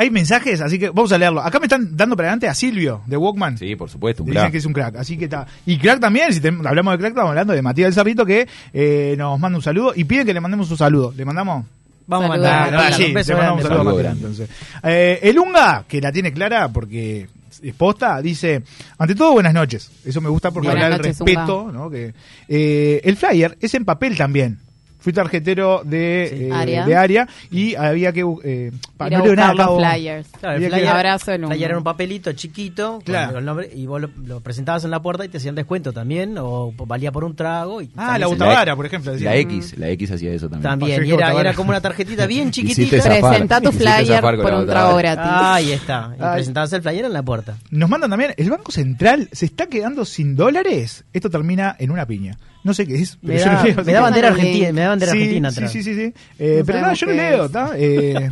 [0.00, 1.42] Hay mensajes, así que vamos a leerlo.
[1.42, 3.58] Acá me están dando para adelante a Silvio, de Walkman.
[3.58, 4.52] Sí, por supuesto, un Dicen crack.
[4.52, 5.46] que es un crack, así que está.
[5.66, 8.48] Y crack también, si te- hablamos de crack, estamos hablando de Matías del Cerrito, que
[8.72, 11.12] eh, nos manda un saludo y piden que le mandemos un saludo.
[11.16, 11.66] ¿Le mandamos?
[12.06, 14.20] Vamos a Ah, mandar no, claro, sí, le mandamos un saludo a Saludo Matías, grande.
[14.26, 14.50] entonces.
[14.82, 17.28] Eh, el Unga, que la tiene clara porque
[17.62, 18.62] es posta, dice,
[18.96, 19.90] ante todo buenas noches.
[20.04, 21.70] Eso me gusta porque Buenas habla del respeto.
[21.70, 21.90] ¿no?
[21.90, 22.14] Que,
[22.48, 24.58] eh, el flyer es en papel también.
[25.00, 26.84] Fui tarjetero de, eh, Área.
[26.86, 28.20] de área y había que...
[28.44, 30.28] Eh, pa- Ir a no leo nada, buscar los flyers.
[30.40, 33.38] Claro, el que- flyer, Abrazo el flyer era un papelito chiquito con Claro.
[33.38, 36.36] el nombre, y vos lo, lo presentabas en la puerta y te hacían descuento también,
[36.38, 37.80] o valía por un trago.
[37.82, 39.12] Y Ah, la Botavara, por ejemplo.
[39.12, 39.30] decía.
[39.30, 40.62] La X, la X hacía eso también.
[40.70, 43.00] También, y era, era como una tarjetita bien chiquitita.
[43.00, 43.20] zafar.
[43.30, 45.24] Presenta tu flyer por un trago gratis.
[45.32, 46.14] Ahí está.
[46.18, 46.34] Y Ay.
[46.34, 47.56] presentabas el flyer en la puerta.
[47.70, 51.04] Nos mandan también, el Banco Central se está quedando sin dólares.
[51.12, 52.36] Esto termina en una piña.
[52.62, 55.18] No sé qué es, pero Me da, me da bandera argentina, me da bandera sí,
[55.18, 55.72] argentina sí, atrás.
[55.72, 56.14] sí, sí, sí.
[56.38, 57.46] Eh, No pero nada, sabemos yo lo leo, es.
[57.46, 57.70] ¿está?
[57.76, 58.30] Eh,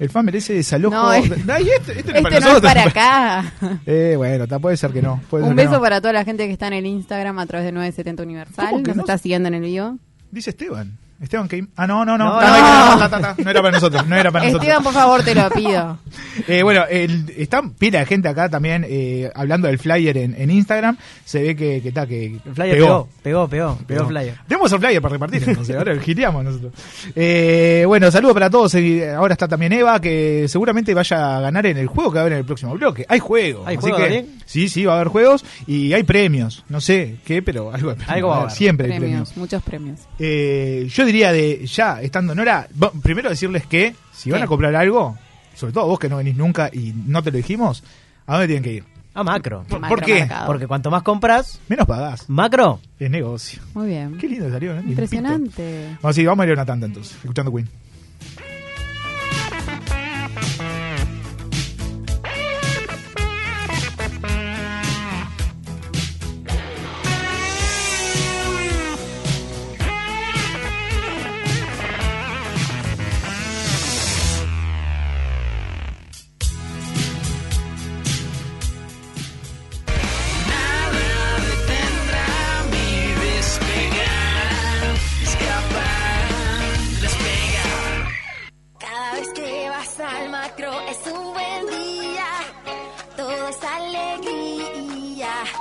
[0.00, 0.94] el fan merece desalojo.
[0.94, 3.52] No, es- Ay, este, este no es Este para no es para acá.
[3.86, 5.20] Eh, bueno, está, puede ser que no.
[5.30, 5.80] puede ser Un que beso no.
[5.80, 8.66] para toda la gente que está en el Instagram a través de 970 Universal.
[8.70, 9.02] ¿Cómo que Nos no?
[9.04, 9.96] está siguiendo en el vivo.
[10.30, 10.98] Dice Esteban.
[11.20, 12.40] Esteban que Ah, no, no, no.
[12.40, 14.06] No, era para nosotros.
[14.06, 14.62] No era para nosotros.
[14.62, 15.98] Esteban, por favor, te lo pido.
[16.46, 20.50] Eh, bueno, el, está pila de gente acá también eh, hablando del flyer en, en
[20.52, 20.96] Instagram.
[21.24, 24.34] Se ve que, que está, que El flyer pegó, pegó, pegó, pegó el flyer.
[24.46, 26.72] Tenemos el flyer para repartir, entonces ahora gireamos nosotros.
[27.16, 28.72] Eh, bueno, saludos para todos.
[29.16, 32.22] Ahora está también Eva, que seguramente vaya a ganar en el juego que va a
[32.22, 33.04] haber en el próximo bloque.
[33.08, 33.64] Hay juego.
[33.66, 34.38] ¿Hay así juego que- también?
[34.46, 36.64] Sí, sí, va a haber juegos y hay premios.
[36.70, 38.52] No sé qué, pero algo, Algo va a haber.
[38.52, 39.36] Siempre hay Premios, premios.
[39.36, 39.98] muchos premios.
[40.18, 42.68] Eh, yo diría de ya estando en hora,
[43.02, 44.44] primero decirles que si van ¿Qué?
[44.44, 45.16] a comprar algo,
[45.54, 47.82] sobre todo vos que no venís nunca y no te lo dijimos,
[48.26, 48.84] ¿a dónde tienen que ir?
[49.14, 49.64] A macro.
[49.68, 50.28] ¿Por, Macro por qué?
[50.46, 52.28] Porque cuanto más compras, Menos pagás.
[52.30, 52.78] macro.
[53.00, 53.60] Es negocio.
[53.74, 54.16] Muy bien.
[54.16, 54.82] Qué lindo salió, ¿eh?
[54.86, 55.96] Impresionante.
[56.00, 57.68] Vamos, sí, vamos a ir a una tanda entonces, escuchando Queen.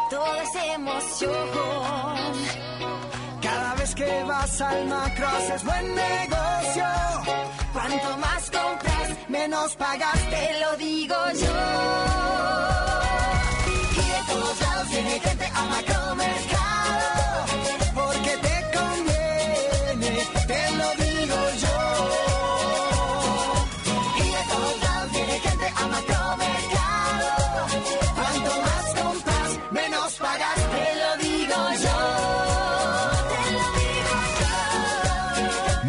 [0.09, 2.31] Toda es emoción.
[3.41, 6.85] Cada vez que vas al macro haces buen negocio.
[7.73, 11.55] Cuanto más compras, Menos pagas, te lo digo yo.
[13.93, 17.16] Y de todos lados viene gente a macromercado.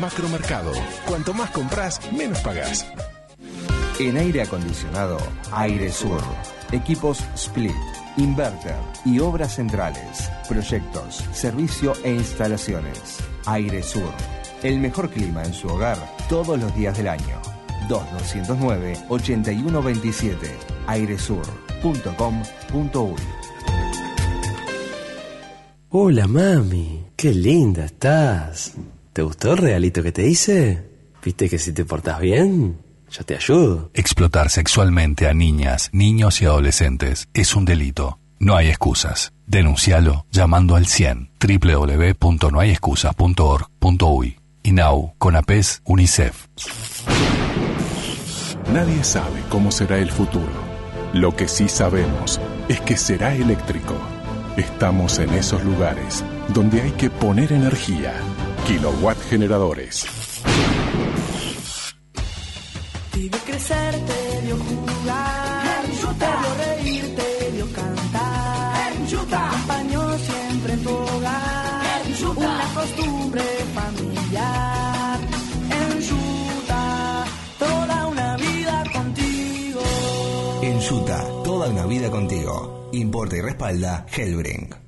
[0.09, 0.73] Macromercado.
[1.07, 2.87] Cuanto más compras, menos pagás.
[3.99, 5.19] En aire acondicionado,
[5.53, 6.23] Aire Sur.
[6.73, 7.77] Equipos Split,
[8.17, 10.31] Inverter y obras centrales.
[10.49, 13.19] Proyectos, servicio e instalaciones.
[13.45, 14.11] Aire Sur.
[14.63, 15.99] El mejor clima en su hogar
[16.31, 17.43] todos los días del año.
[17.91, 20.37] 2209-8127.
[20.87, 23.23] airesur.com.uy
[25.91, 28.75] Hola mami, qué linda estás.
[29.19, 30.87] ¿Te gustó el regalito que te hice?
[31.25, 32.79] ¿Viste que si te portas bien,
[33.11, 33.91] yo te ayudo?
[33.93, 38.21] Explotar sexualmente a niñas, niños y adolescentes es un delito.
[38.39, 39.33] No hay excusas.
[39.45, 44.37] Denuncialo llamando al 100 www.nohayexcusas.org.uy.
[44.63, 46.47] INAU, CONAPES, UNICEF.
[48.73, 50.47] Nadie sabe cómo será el futuro.
[51.13, 53.97] Lo que sí sabemos es que será eléctrico.
[54.57, 58.15] Estamos en esos lugares donde hay que poner energía.
[58.69, 60.05] Kilowatt generadores.
[63.13, 65.85] Te vio crecer, te vio jugar,
[66.19, 72.03] te vio reír, te vio cantar, te acompañó siempre en tu hogar,
[72.37, 73.43] una costumbre
[73.75, 75.19] familiar,
[75.71, 77.25] en Yuta,
[77.59, 79.81] toda una vida contigo.
[80.61, 82.91] En Yuta, toda una vida contigo.
[82.93, 84.88] Importa y respalda Hellbrink.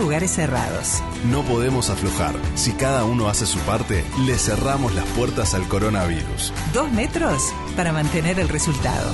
[0.01, 1.03] lugares cerrados.
[1.29, 2.35] No podemos aflojar.
[2.55, 6.51] Si cada uno hace su parte, le cerramos las puertas al coronavirus.
[6.73, 9.09] Dos metros para mantener el resultado.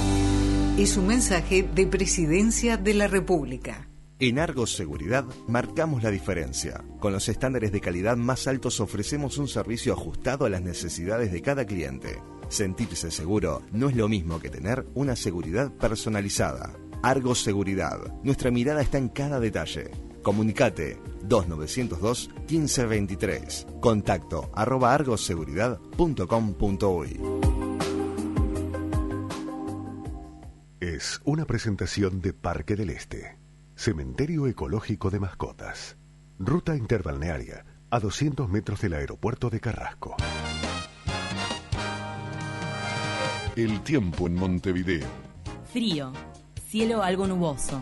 [0.78, 3.90] Es un mensaje de Presidencia de la República.
[4.20, 6.84] En Argos Seguridad marcamos la diferencia.
[7.00, 11.42] Con los estándares de calidad más altos ofrecemos un servicio ajustado a las necesidades de
[11.42, 12.20] cada cliente.
[12.48, 16.74] Sentirse seguro no es lo mismo que tener una seguridad personalizada.
[17.04, 18.00] Argos Seguridad.
[18.24, 19.92] Nuestra mirada está en cada detalle.
[20.28, 23.68] Comunicate 2902 1523.
[23.80, 27.22] Contacto arroba argoseguridad.com.uy.
[30.82, 33.40] Es una presentación de Parque del Este,
[33.78, 35.96] Cementerio Ecológico de Mascotas,
[36.38, 40.18] ruta interbalnearia a 200 metros del aeropuerto de Carrasco.
[43.56, 45.08] El tiempo en Montevideo.
[45.72, 46.12] Frío,
[46.70, 47.82] cielo algo nuboso.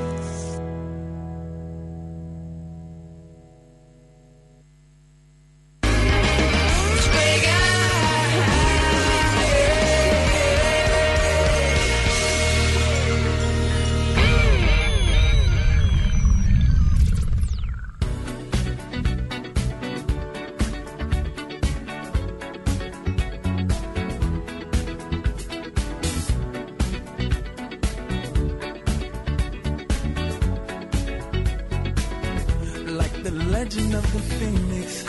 [33.75, 34.01] the
[34.37, 35.05] phoenix.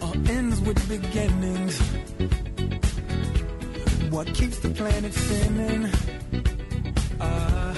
[0.00, 1.80] All ends with beginnings.
[4.10, 5.90] What keeps the planet spinning?
[7.20, 7.74] Uh,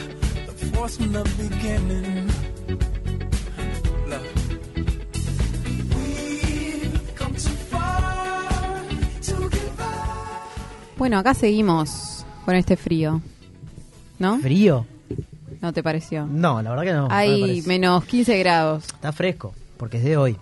[0.46, 2.30] the force from the beginning.
[4.06, 4.26] Love.
[5.96, 8.82] We've come too far
[9.22, 10.98] to give up.
[10.98, 13.22] Bueno, acá seguimos con este frío.
[14.18, 14.38] ¿No?
[14.40, 14.86] ¿Frío?
[15.62, 16.26] ¿No te pareció?
[16.26, 17.02] No, la verdad que no.
[17.02, 18.84] no me Hay menos 15 grados.
[18.84, 20.36] Está fresco, porque es de hoy.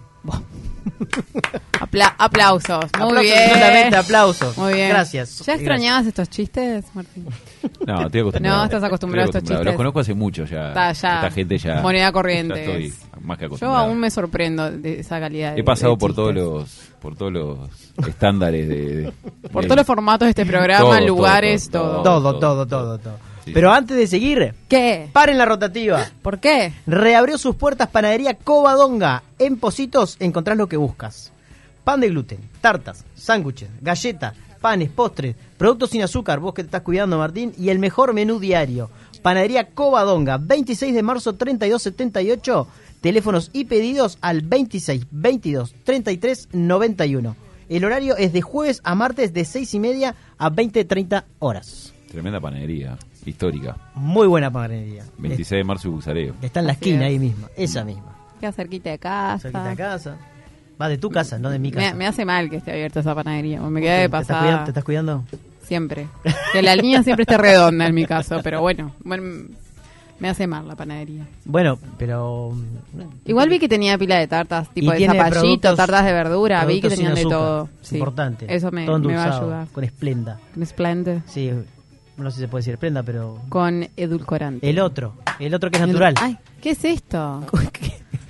[1.80, 2.84] Apla- aplausos.
[2.98, 3.48] Muy Aplausos bien.
[3.50, 4.58] solamente, aplausos.
[4.58, 4.88] Muy bien.
[4.90, 5.38] Gracias.
[5.46, 7.26] ¿Ya extrañabas estos chistes, Martín?
[7.86, 8.58] No, estoy acostumbrado.
[8.58, 9.64] No, estás acostumbrado a estos chistes.
[9.64, 10.68] Los conozco hace mucho ya.
[10.68, 11.14] Está, ya.
[11.16, 11.80] Esta gente ya.
[11.80, 12.98] Moneda corriente ya estoy es.
[13.22, 15.54] más que Yo aún me sorprendo de esa calidad.
[15.54, 16.16] de- He pasado de por chistes.
[16.16, 17.58] todos los por todos los
[18.06, 19.12] estándares de, de-
[19.50, 22.20] Por de- todos los formatos de este programa, Todo, todo, lugares, todo, todo.
[22.22, 23.29] Todo, todo, todo, todo.
[23.52, 25.08] Pero antes de seguir, ¿Qué?
[25.12, 26.06] paren la rotativa.
[26.22, 26.72] ¿Por qué?
[26.86, 29.22] Reabrió sus puertas Panadería Covadonga.
[29.38, 31.32] En Positos encontrás lo que buscas.
[31.84, 36.82] Pan de gluten, tartas, sándwiches, galletas, panes, postres, productos sin azúcar, vos que te estás
[36.82, 38.90] cuidando Martín, y el mejor menú diario.
[39.22, 42.66] Panadería Covadonga, 26 de marzo 3278,
[43.00, 47.36] teléfonos y pedidos al 26 22 33 91.
[47.68, 51.92] El horario es de jueves a martes de 6 y media a 20 30 horas.
[52.10, 53.76] Tremenda panadería, histórica.
[53.94, 55.04] Muy buena panadería.
[55.18, 56.34] 26 de marzo y Buxareo.
[56.42, 57.10] Está en la Así esquina es.
[57.12, 58.16] ahí misma, esa misma.
[58.40, 59.38] Queda cerquita de casa.
[59.38, 60.16] Cerquita de casa.
[60.80, 61.90] Va de tu casa, no de mi casa.
[61.92, 63.60] Me, me hace mal que esté abierta esa panadería.
[63.60, 64.02] Me ¿Por queda qué?
[64.02, 64.40] de ¿Te estás pasada.
[64.40, 64.64] cuidando?
[64.64, 65.24] ¿Te estás cuidando?
[65.62, 66.08] Siempre.
[66.52, 69.46] Que la línea siempre esté redonda en mi caso, pero bueno, bueno,
[70.18, 71.26] me hace mal la panadería.
[71.44, 72.50] Bueno, pero...
[72.52, 76.80] mm, Igual vi que tenía pila de tartas, tipo de zapallito, tartas de verdura, vi
[76.80, 77.38] que tenían de azúcar.
[77.38, 77.68] todo.
[77.82, 77.96] Sí.
[77.96, 78.46] Importante.
[78.52, 79.68] Eso me, Todo me va a ayudar.
[79.68, 80.38] Con esplenda.
[80.54, 81.22] Con esplende.
[81.26, 81.52] Sí,
[82.24, 83.38] no sé si se puede decir esplenda, pero...
[83.48, 84.68] Con edulcorante.
[84.68, 86.14] El otro, el otro que es natural.
[86.20, 87.44] Ay, ¿qué es esto?
[87.50, 87.62] ¿Cómo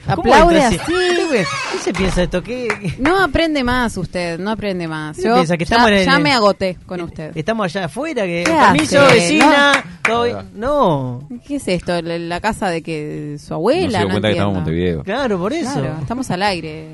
[0.06, 0.78] Aplaude así.
[0.78, 2.42] ¿Qué, qué se piensa esto?
[2.42, 5.16] ¿Qué, No aprende más usted, no aprende más.
[5.16, 5.56] ¿Qué Yo piensa?
[5.56, 7.32] ¿Que ya, estamos en el- ya me agoté con usted.
[7.36, 8.42] Estamos allá afuera, que...
[8.44, 9.84] ¿Qué Permiso, vecina.
[10.08, 10.42] No.
[10.54, 11.28] No.
[11.46, 12.00] ¿Qué es esto?
[12.02, 13.86] ¿La, la casa de que su abuela?
[13.86, 14.60] No se dio cuenta que estamos en.
[14.62, 15.04] Montevideo.
[15.04, 15.72] Claro, por eso.
[15.72, 16.86] Claro, estamos al aire.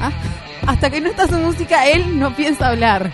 [0.00, 0.10] Ah,
[0.66, 3.12] hasta que no está su música, él no piensa hablar.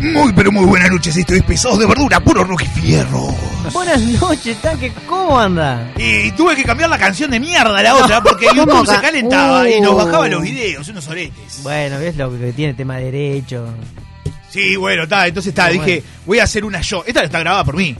[0.00, 1.16] Muy, pero muy buenas noches.
[1.16, 3.34] Esto es Pesados de Verdura, puro rock y fierro.
[3.72, 4.92] Buenas noches, tanque.
[5.08, 5.92] ¿Cómo anda?
[5.96, 9.00] Y tuve que cambiar la canción de mierda, la otra, porque ¿Cómo YouTube se ca-
[9.02, 9.82] calentaba y Uh.
[9.82, 11.62] nos bajaba los videos, unos oretes.
[11.64, 13.66] Bueno, ves lo que tiene tema derecho.
[14.50, 17.02] Sí, bueno, está, entonces está, dije, voy a hacer una yo.
[17.04, 17.94] Esta está grabada por mí.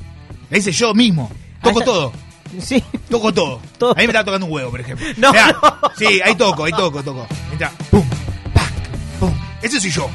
[0.51, 1.31] La hice yo mismo.
[1.63, 2.13] Toco Ah, ya- todo.
[2.61, 2.83] Sí.
[3.11, 3.61] Toco todo.
[3.77, 3.91] Todo.
[3.91, 5.05] A mí me está tocando un huevo, por ejemplo.
[5.19, 5.91] No, Mirá, no.
[5.99, 7.27] Sí, ahí toco, ahí toco, toco.
[7.53, 8.05] Entra, pum,
[8.55, 8.73] pac,
[9.19, 9.35] pum.
[9.61, 10.09] Ese soy yo.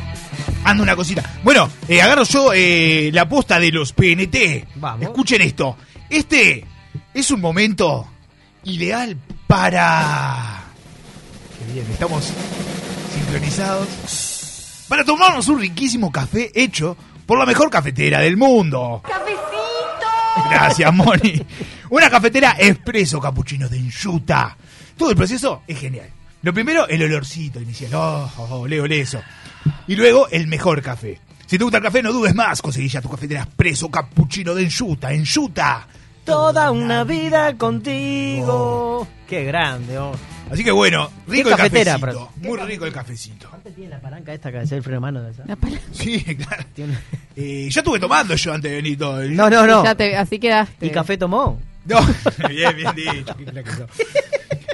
[0.64, 1.24] Ando una cosita.
[1.44, 4.68] Bueno, eh, agarro yo eh, la posta de los PNT.
[4.76, 5.04] Vamos.
[5.04, 5.78] Escuchen esto.
[6.10, 6.66] Este
[7.14, 8.08] es un momento
[8.64, 10.64] ideal para...
[11.60, 12.32] Qué bien, estamos
[13.14, 14.86] sincronizados.
[14.88, 16.96] Para tomarnos un riquísimo café hecho
[17.26, 19.02] por la mejor cafetera del mundo.
[20.50, 21.46] Gracias, Moni.
[21.90, 24.58] Una cafetera expreso capuchino de enjuta.
[24.98, 26.10] Todo el proceso es genial.
[26.42, 27.94] Lo primero, el olorcito inicial.
[27.96, 29.22] Oh, oh, ole, ole eso.
[29.88, 31.20] Y luego, el mejor café.
[31.46, 32.62] Si te gusta el café, no dudes más.
[32.62, 35.12] Conseguí ya tu cafetera expreso capuchino de enjuta.
[35.14, 35.88] Enjuta.
[36.26, 39.08] Toda una vida contigo.
[39.28, 40.14] Qué grande, oh.
[40.52, 42.30] Así que bueno, rico Qué el cafetera, cafecito.
[42.40, 43.50] pero- Muy rico el cafecito.
[43.76, 45.44] tiene la palanca esta que es el freno de mano de esa?
[45.92, 46.64] Sí, claro.
[47.36, 49.22] Eh, ya estuve tomando yo antes de venir todo.
[49.22, 49.84] el- No, no, no.
[49.84, 50.86] Ya te- así quedaste.
[50.86, 51.60] ¿Y café tomó?
[51.86, 52.00] No,
[52.50, 53.36] bien, bien dicho.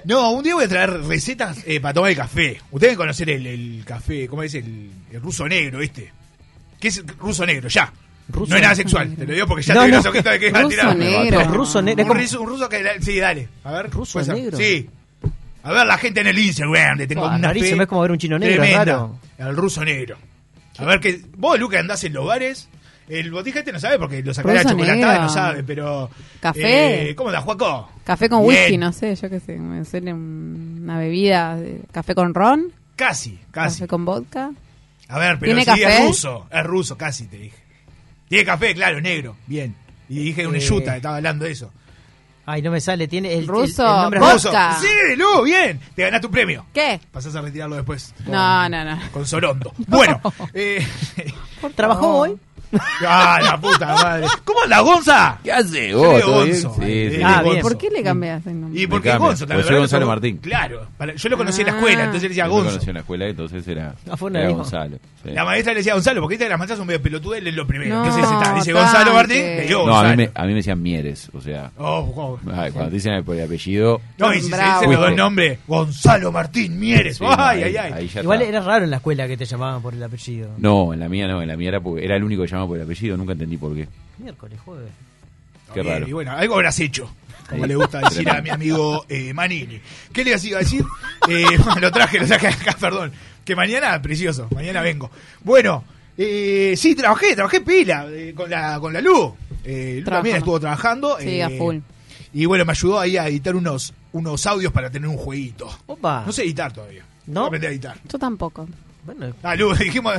[0.09, 0.13] Que.
[0.13, 2.57] No, un día voy a traer recetas eh, para tomar el café.
[2.71, 4.53] Ustedes deben conocer el, el café, ¿cómo es?
[4.55, 6.11] El, el ruso negro, este.
[6.79, 7.69] ¿Qué es el ruso negro?
[7.69, 7.91] Ya.
[8.29, 10.01] Ruso no es nada sexual, te lo digo porque ya No, te no.
[10.11, 10.95] que vas a Ruso tirar.
[10.95, 11.43] negro.
[11.45, 12.03] Ruso negro.
[12.05, 12.83] Un, ruso, un ruso que.
[13.01, 13.49] Sí, dale.
[13.63, 13.89] A ver.
[13.89, 14.57] ¿Ruso negro?
[14.57, 14.87] Sí.
[15.63, 16.97] A ver la gente en el Instagram.
[16.99, 18.85] Le tengo Ah, una fe es como ver un chino negro, es tremenda.
[18.85, 19.19] raro.
[19.37, 20.17] El ruso negro.
[20.77, 21.19] A ver que.
[21.37, 22.69] Vos, Luca, andás en los bares.
[23.09, 26.09] El botija este no sabe porque lo sacará Ruso chocolatada no sabe, pero.
[26.39, 27.09] Café.
[27.09, 27.89] eh, ¿Cómo da, Juaco?
[28.03, 28.55] Café con Bien.
[28.63, 29.57] whisky, no sé, yo qué sé.
[29.57, 31.55] Me suena una bebida.
[31.55, 32.71] de- Café con ron.
[32.95, 33.77] Casi, casi.
[33.79, 34.51] Café con vodka.
[35.07, 35.97] A ver, pero ¿Tiene sí, café?
[35.97, 36.45] es ruso.
[36.51, 37.57] Es ruso, casi te dije.
[38.27, 39.35] Tiene café, claro, negro.
[39.47, 39.75] Bien.
[40.07, 40.61] Y dije una Eh.
[40.61, 41.71] yuta, estaba hablando de eso.
[42.45, 43.07] Ay, no me sale.
[43.07, 44.69] Tiene el, Ruso, el nombre vodka.
[44.71, 44.81] Ruso.
[44.81, 45.79] Sí, Lu, bien.
[45.95, 46.65] Te ganaste un premio.
[46.73, 46.99] ¿Qué?
[47.11, 48.11] Pasás a retirarlo después.
[48.25, 48.99] con- No, no, no.
[49.11, 49.71] Con Sorondo.
[49.87, 50.19] Bueno,
[50.55, 50.83] eh,
[51.75, 52.37] ¿Trabajó hoy?
[53.07, 54.27] Ah, la puta madre.
[54.43, 55.37] ¿Cómo anda, Gonza?
[55.43, 56.21] ¿Qué hace, vos?
[56.21, 56.61] ¿Todo bien?
[56.61, 56.75] Gonzo.
[56.75, 57.21] Sí, Eh, sí.
[57.23, 57.53] Ah, bien.
[57.55, 57.61] Gonzo.
[57.69, 58.81] ¿Por qué le cambias el nombre?
[58.81, 59.27] Y porque cambia.
[59.27, 60.37] Gonzo, Porque soy Gonzalo Martín.
[60.37, 62.69] Claro, para- yo lo conocí en la escuela, entonces le decía Yo lo Gonzo.
[62.71, 64.49] conocí en la escuela, entonces era, Ah, fue una era.
[64.51, 64.97] Gonzalo.
[65.23, 65.29] sí.
[65.31, 67.65] La maestra le decía Gonzalo, porque que las maestras son medio pelotudas, él es lo
[67.67, 67.95] primero.
[67.97, 68.33] No, ¿Qué se dice?
[68.33, 68.73] Está, Dice tanque.
[68.73, 70.09] Gonzalo Martín, le digo No, a Gonzalo.
[70.09, 72.39] mí, me, a mí me decían Mieres, o sea, Oh, oh.
[72.53, 74.73] ay, cuando te dicen por el apellido, No, y si se Bravo.
[74.81, 75.21] dicen los dos Fuiste.
[75.21, 77.17] nombres, Gonzalo Martín Mieres.
[77.17, 77.93] Sí, no, ay, ahí- ay, ay.
[77.93, 78.49] ahí ya Igual está.
[78.57, 80.49] era raro en la escuela que te llamaban por el apellido.
[80.57, 82.67] No, en la mía no, en la mía era, porque era el único que llamaba
[82.67, 83.87] por el apellido, nunca entendí por qué.
[84.17, 84.91] Miércoles, jueves.
[85.73, 86.07] Qué Bien, raro.
[86.07, 87.09] Y bueno, algo habrás hecho,
[87.47, 89.79] como le gusta decir a mi amigo eh, Manini.
[90.11, 90.85] ¿Qué le iba a decir?
[91.27, 91.45] Eh,
[91.79, 93.11] lo traje, lo traje acá, perdón.
[93.45, 95.11] Que mañana, precioso, mañana vengo.
[95.43, 95.83] Bueno,
[96.17, 99.33] eh, sí, trabajé, trabajé pila eh, con, la, con la luz.
[99.63, 101.17] Eh, Lu también estuvo trabajando.
[101.19, 101.77] Sí, a eh, full.
[102.33, 105.69] Y bueno, me ayudó ahí a editar unos, unos audios para tener un jueguito.
[105.85, 106.23] Opa.
[106.25, 107.03] No sé editar todavía.
[107.27, 107.41] ¿No?
[107.41, 107.97] Voy a aprender a editar.
[108.07, 108.67] Yo tampoco.
[109.15, 110.13] Bueno, Ah, Lu, dijimos.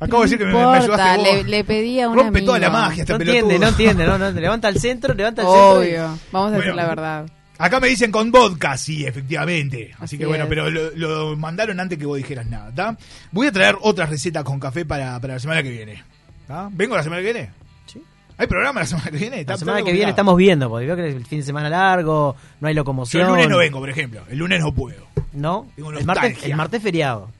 [0.00, 1.26] Acabo de decir que me, me ayudaste vos.
[1.26, 2.46] le, le pedí a un Rompe amigo.
[2.46, 3.40] toda la magia, este no pelotudo.
[3.40, 4.06] entiende, no entiende.
[4.06, 5.84] No, no, levanta el centro, levanta el centro.
[5.84, 6.18] y- Obvio.
[6.32, 6.74] Vamos a decir Bueno.
[6.82, 7.26] la verdad.
[7.56, 9.90] Acá me dicen con vodka, sí, efectivamente.
[9.94, 10.48] Así, Así que bueno, es.
[10.50, 12.96] pero lo, lo mandaron antes que vos dijeras nada, ¿tá?
[13.30, 16.02] Voy a traer otras recetas con café para, para la semana que viene.
[16.48, 16.68] ¿tá?
[16.72, 17.50] ¿Vengo la semana que viene?
[17.86, 18.02] Sí.
[18.36, 19.36] ¿Hay programa la semana que viene?
[19.36, 21.68] La ¿Está semana que viene estamos viendo, porque veo que es el fin de semana
[21.68, 23.22] largo, no hay Yo locomoción.
[23.22, 24.22] el lunes no vengo, por ejemplo.
[24.28, 25.06] El lunes no puedo.
[25.32, 25.66] ¿No?
[25.76, 27.30] Tengo El martes, el martes feriado.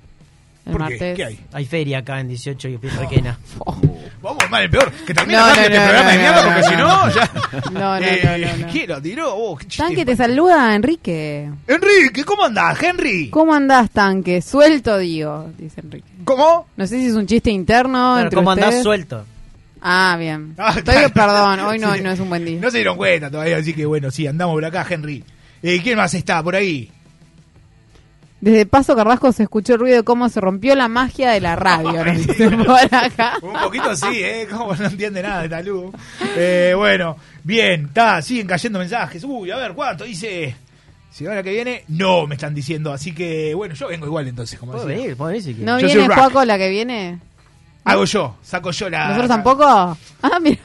[0.67, 0.91] El ¿Por qué?
[0.95, 1.17] martes.
[1.17, 1.41] ¿Qué hay?
[1.53, 3.39] Hay feria acá en 18 y Requena.
[4.23, 4.91] Vamos mal, el peor.
[5.07, 6.77] Que termine No, rápido no, este no, programa de no, mierda, no, porque no, si
[6.77, 7.07] no.
[7.07, 7.31] no, ya.
[7.73, 8.73] No, no, Eh, no, no, no.
[8.73, 9.35] ¿Quién lo tiró?
[9.37, 9.83] Oh, qué chiste.
[9.85, 11.51] Tanque, te saluda Enrique.
[11.69, 13.29] Enrique, ¿cómo andás, Henry?
[13.29, 14.41] ¿Cómo andás, Tanque?
[14.41, 16.09] Suelto, digo, dice Enrique.
[16.25, 16.67] ¿Cómo?
[16.77, 18.13] No sé si es un chiste interno.
[18.15, 18.85] Claro, entre ¿Cómo andás ustedes.
[18.85, 19.25] suelto?
[19.83, 20.55] Ah, bien.
[20.59, 21.11] Ah, Estoy- claro.
[21.13, 22.01] Perdón, hoy no, Sí.
[22.01, 22.59] no es un buen día.
[22.59, 25.23] No se dieron cuenta todavía, así que bueno, sí, andamos por acá, Henry.
[25.63, 26.91] Eh, ¿Quién más está por ahí?
[28.45, 31.57] Desde Paso Carrasco se escuchó el ruido de cómo se rompió la magia de la
[31.57, 31.95] radio.
[32.67, 33.39] por acá.
[33.41, 34.47] Un poquito sí, ¿eh?
[34.51, 35.91] Como no entiende nada de talú.
[36.37, 39.25] Eh, bueno, bien, está, siguen cayendo mensajes.
[39.25, 40.05] Uy, a ver, ¿cuánto?
[40.05, 40.55] Dice.
[41.11, 42.93] Semana que viene, no me están diciendo.
[42.93, 45.03] Así que, bueno, yo vengo igual entonces, como Puedo decía.
[45.05, 45.59] venir, puedo quieres.
[45.61, 46.15] ¿No Yo viene.
[46.15, 47.21] Juaco la que viene?
[47.85, 49.07] Hago yo, saco yo la.
[49.09, 49.65] ¿Nosotros tampoco?
[49.65, 50.61] Ah, mira.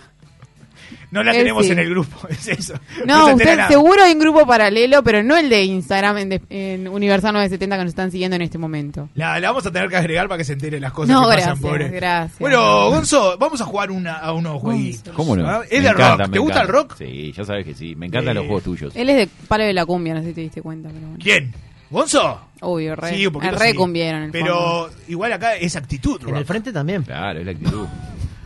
[1.12, 1.72] No la Él tenemos sí.
[1.72, 2.74] en el grupo, es eso.
[3.06, 6.42] No, entera usted seguro hay un grupo paralelo, pero no el de Instagram en, de-
[6.50, 9.10] en Universal 970 que nos están siguiendo en este momento.
[9.16, 11.32] La, la vamos a tener que agregar para que se entere las cosas No, que
[11.32, 11.90] gracias, pasan, pobre.
[11.90, 12.40] gracias.
[12.40, 15.16] Bueno, Gonzo, vamos a jugar una, a unos jueguitos.
[15.16, 15.50] ¿Cómo no?
[15.50, 15.64] ¿Ah?
[15.70, 16.30] Es de rock.
[16.32, 16.84] ¿Te gusta el encanta.
[16.84, 16.96] rock?
[16.98, 17.96] Sí, ya sabes que sí.
[17.96, 18.96] Me encantan Eh, los juegos tuyos.
[18.96, 21.18] Él es de Palo de la Cumbia, no sé si te diste cuenta, pero bueno.
[21.24, 21.52] ¿Quién?
[21.90, 22.40] ¿Gonzo?
[22.62, 23.76] Obvio, re, Sí, un poquito re sí.
[23.76, 24.90] cumbiera en el Pero fondo.
[25.08, 26.46] igual acá es actitud En el rock.
[26.46, 27.02] frente también.
[27.02, 27.88] Claro, es la actitud.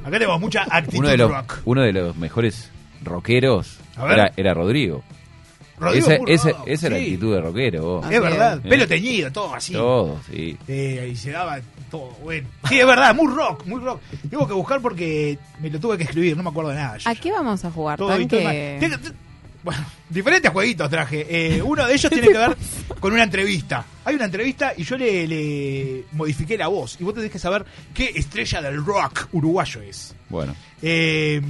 [0.03, 1.59] Acá tenemos mucha actitud Uno de los, rock.
[1.65, 2.69] uno de los mejores
[3.03, 5.03] rockeros era, era Rodrigo.
[5.79, 7.81] Rodrigo esa esa, era la actitud de rockero.
[7.83, 8.11] vos.
[8.11, 8.69] Es verdad, Eh.
[8.69, 9.73] pelo teñido, todo así.
[9.73, 10.57] Todo, sí.
[10.67, 12.47] Eh, y se daba todo, bueno.
[12.69, 13.99] Sí, es verdad, muy rock, muy rock.
[14.29, 16.97] Tengo que buscar porque me lo tuve que escribir, no me acuerdo de nada.
[16.97, 17.09] yo.
[17.09, 17.97] ¿A qué vamos a jugar?
[17.97, 18.89] Todo y todo Tanque?
[19.63, 21.25] Bueno, diferentes jueguitos traje.
[21.29, 22.57] Eh, uno de ellos tiene que ver
[22.99, 23.85] con una entrevista.
[24.05, 26.97] Hay una entrevista y yo le, le modifiqué la voz.
[26.99, 30.13] Y vos tenés que saber qué estrella del rock uruguayo es.
[30.29, 30.53] Bueno.
[30.81, 31.41] Eh,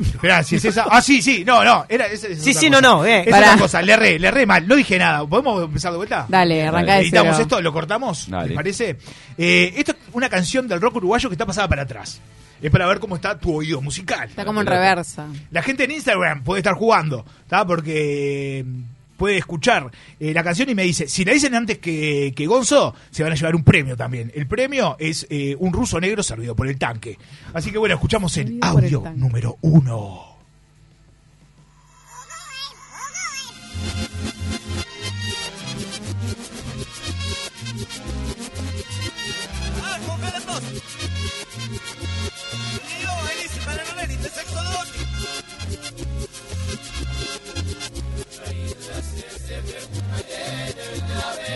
[0.00, 0.86] Esperá, si es esa.
[0.90, 1.84] Ah, sí, sí, no, no.
[1.88, 2.70] Era, esa Sí, sí, cosa.
[2.70, 3.20] no, no, eh.
[3.26, 4.66] Es otra cosa, le erré, le erré mal.
[4.66, 5.26] No dije nada.
[5.26, 6.24] ¿Podemos empezar de vuelta?
[6.28, 7.42] Dale, arrancá de Editamos cero.
[7.42, 8.48] esto, lo cortamos, Dale.
[8.48, 8.96] ¿les parece?
[9.36, 12.18] Eh, esto es una canción del rock uruguayo que está pasada para atrás.
[12.62, 14.28] Es para ver cómo está tu oído musical.
[14.28, 15.26] Está como en reversa.
[15.50, 17.66] La gente en Instagram puede estar jugando, ¿está?
[17.66, 18.82] Porque mm,
[19.16, 22.94] puede escuchar eh, la canción y me dice, si la dicen antes que, que Gonzo,
[23.10, 24.30] se van a llevar un premio también.
[24.34, 27.18] El premio es eh, un ruso negro servido por el tanque.
[27.54, 30.30] Así que bueno, escuchamos el Servido por el audio número uno.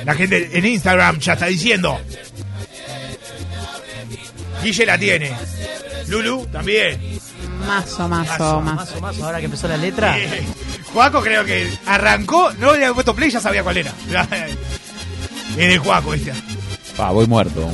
[0.04, 2.00] La gente en Instagram ya está diciendo.
[4.62, 5.32] Guille la tiene.
[6.08, 7.00] Lulu también.
[7.66, 8.60] Mazo, mazo, Mazo, mazo.
[8.60, 10.18] Más o más, ahora que empezó la letra.
[10.18, 10.42] Eh,
[10.92, 13.92] Juaco creo que arrancó, no le había puesto play, ya sabía cuál era.
[15.56, 16.32] Es de Juaco este.
[16.96, 17.72] Pa, voy muerto.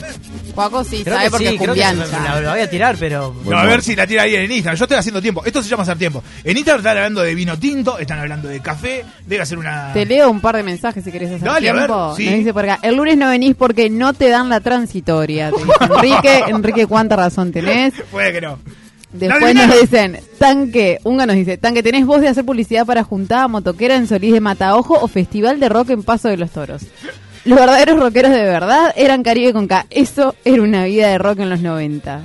[0.52, 2.40] Juaco sí, Creo sabe que porque sí, es creo que la, cumbiancha.
[2.40, 3.34] la voy a tirar, pero.
[3.44, 4.76] No, a ver si la tira ahí en Instagram.
[4.76, 5.42] Yo estoy haciendo tiempo.
[5.44, 6.22] Esto se llama hacer tiempo.
[6.44, 9.04] En Instagram están hablando de vino tinto, están hablando de café.
[9.26, 9.92] Debe hacer una.
[9.92, 12.14] Te leo un par de mensajes si querés hacer Dale, a ver, tiempo.
[12.16, 12.26] sí.
[12.26, 15.50] Nos dice por acá, el lunes no venís porque no te dan la transitoria.
[15.50, 17.94] Te dice Enrique, Enrique, ¿cuánta razón tenés?
[18.10, 18.58] Puede que no.
[19.12, 23.48] Después nos dicen, Tanque, Unga nos dice, Tanque, ¿tenés voz de hacer publicidad para juntada
[23.48, 26.82] motoquera en Solís de Mataojo o Festival de Rock en Paso de los Toros?
[27.44, 29.86] Los verdaderos rockeros de verdad eran Caribe con K.
[29.90, 32.20] Eso era una vida de rock en los 90.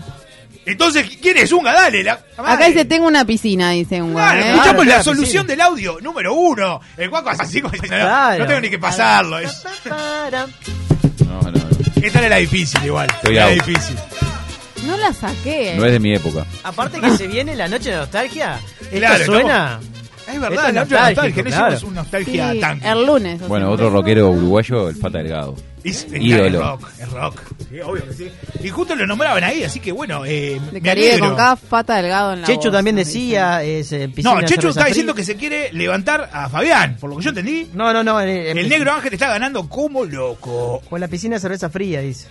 [0.66, 1.74] Entonces, ¿quién es Unga?
[1.74, 2.04] Dale.
[2.04, 4.52] La, la Acá dice, tengo una piscina, dice un Claro, ¿eh?
[4.52, 6.82] escuchamos la claro, solución del audio número uno.
[6.98, 8.40] El guaco hace así como diciendo, Claro.
[8.40, 9.38] no tengo ni que pasarlo.
[9.40, 11.70] Es- No, no, no.
[12.02, 13.08] esta era la difícil igual.
[13.10, 13.54] Estoy Era out.
[13.64, 13.96] difícil.
[14.88, 15.76] No la saqué.
[15.78, 16.46] No es de mi época.
[16.64, 18.60] Aparte que se viene la noche de nostalgia.
[18.82, 19.80] Esto Claro, suena.
[20.28, 21.06] Es verdad, es la nostalgia.
[21.10, 21.74] nostálgico, No claro.
[21.74, 22.88] hicimos un nostalgia Sí, tanque.
[22.90, 23.42] el lunes.
[23.42, 23.74] o Bueno, sea.
[23.76, 25.56] otro rockero uruguayo, el Fata Delgado.
[25.84, 27.42] Es, es- rock, es rock.
[27.70, 28.32] Sí, obvio que sí.
[28.64, 31.28] Y justo lo nombraban ahí, así que bueno, eh, De me Caribe alegro.
[31.28, 34.62] con cada pata delgado en la Chechu voz, también decía, es, eh, piscina, No, Chechu
[34.62, 37.70] cerveza está diciendo que se quiere levantar a Fabián, por lo que yo entendí.
[37.76, 38.20] No, no, no.
[38.20, 40.82] eh, El eh, negro Ángel está ganando como loco.
[40.90, 42.28] Con la piscina de cerveza fría, dice.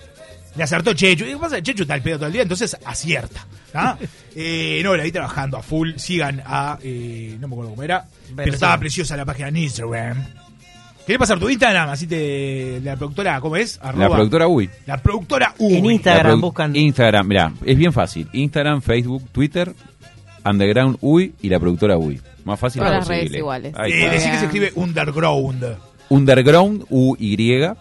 [0.57, 1.25] Le acertó Chechu.
[1.25, 3.47] Y lo que pasa Chechu está al pedo todo el día, entonces acierta.
[4.37, 5.93] eh, no, la vi trabajando a full.
[5.97, 6.79] Sigan a.
[6.83, 8.07] eh, no me acuerdo cómo era.
[8.35, 10.25] Pero estaba preciosa la página en Instagram.
[11.07, 11.91] ¿Querés pasar tu Instagram?
[11.91, 12.81] Así te.
[12.83, 13.79] La productora, ¿cómo es?
[13.97, 14.71] La productora Uy.
[14.87, 15.75] La productora Uy.
[15.77, 16.75] En Instagram buscan.
[16.75, 18.29] Instagram, mirá, es bien fácil.
[18.33, 19.75] Instagram, Facebook, Twitter,
[20.45, 22.21] Underground Uy y la productora Uy.
[22.45, 23.75] Más fácil Todas las redes iguales.
[23.87, 25.77] Eh, decí que se escribe Underground.
[26.09, 27.75] Underground UY.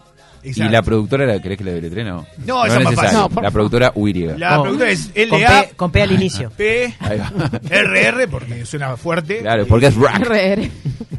[0.43, 2.03] Y la productora, ¿la ¿querés que la deletree?
[2.03, 3.19] No, No, esa es más necesario.
[3.21, 3.35] fácil.
[3.35, 4.13] No, la productora UY.
[4.37, 5.61] La Con- productora es Con LA.
[5.63, 6.49] P, con P al inicio.
[6.51, 7.31] P, Ahí va.
[7.69, 9.39] RR, porque suena fuerte.
[9.39, 10.11] Claro, porque es rock.
[10.19, 10.69] RR.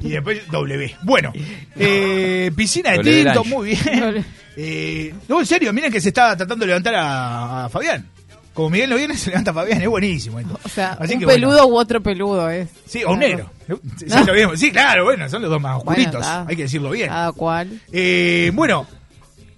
[0.03, 0.95] Y después W.
[1.03, 1.33] Bueno,
[1.77, 4.25] eh, piscina de W tinto, muy bien.
[4.57, 8.07] Eh, no, en serio, miren que se está tratando de levantar a, a Fabián.
[8.53, 10.39] Como Miguel no viene, se levanta a Fabián, es buenísimo.
[10.39, 10.61] esto.
[10.63, 11.49] O sea, Así un que, bueno.
[11.49, 12.69] peludo u otro peludo es.
[12.87, 13.51] Sí, o un negro.
[13.99, 14.61] Sí, sí, lo vimos.
[14.61, 16.25] Sí, claro, bueno, son los dos más oscuritos.
[16.25, 17.09] hay que decirlo bien.
[17.09, 17.81] Cada cual.
[17.93, 18.87] Eh, bueno,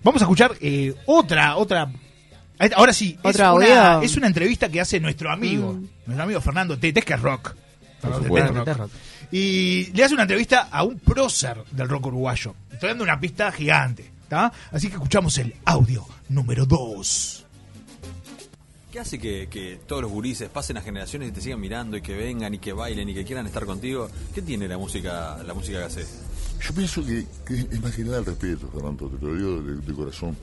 [0.06, 1.90] vamos a escuchar eh, otra, otra.
[2.74, 5.86] Ahora sí, es ¿Otro una, es una entrevista que hace nuestro amigo, Mm.
[6.06, 7.54] nuestro amigo Fernando Tetes, que es rock.
[8.00, 8.90] Fernando Tetes rock.
[9.32, 12.54] Y le hace una entrevista a un prócer del rock uruguayo.
[12.72, 14.10] Estoy dando una pista gigante.
[14.28, 14.50] ¿tá?
[14.72, 17.44] Así que escuchamos el audio número 2.
[18.90, 22.00] ¿Qué hace que, que todos los gurises pasen a generaciones y te sigan mirando y
[22.00, 24.08] que vengan y que bailen y que quieran estar contigo?
[24.34, 26.22] ¿Qué tiene la música la música que haces?
[26.60, 29.76] Yo pienso que, que es más que nada el respeto, Fernando, te lo digo de,
[29.76, 30.36] de corazón.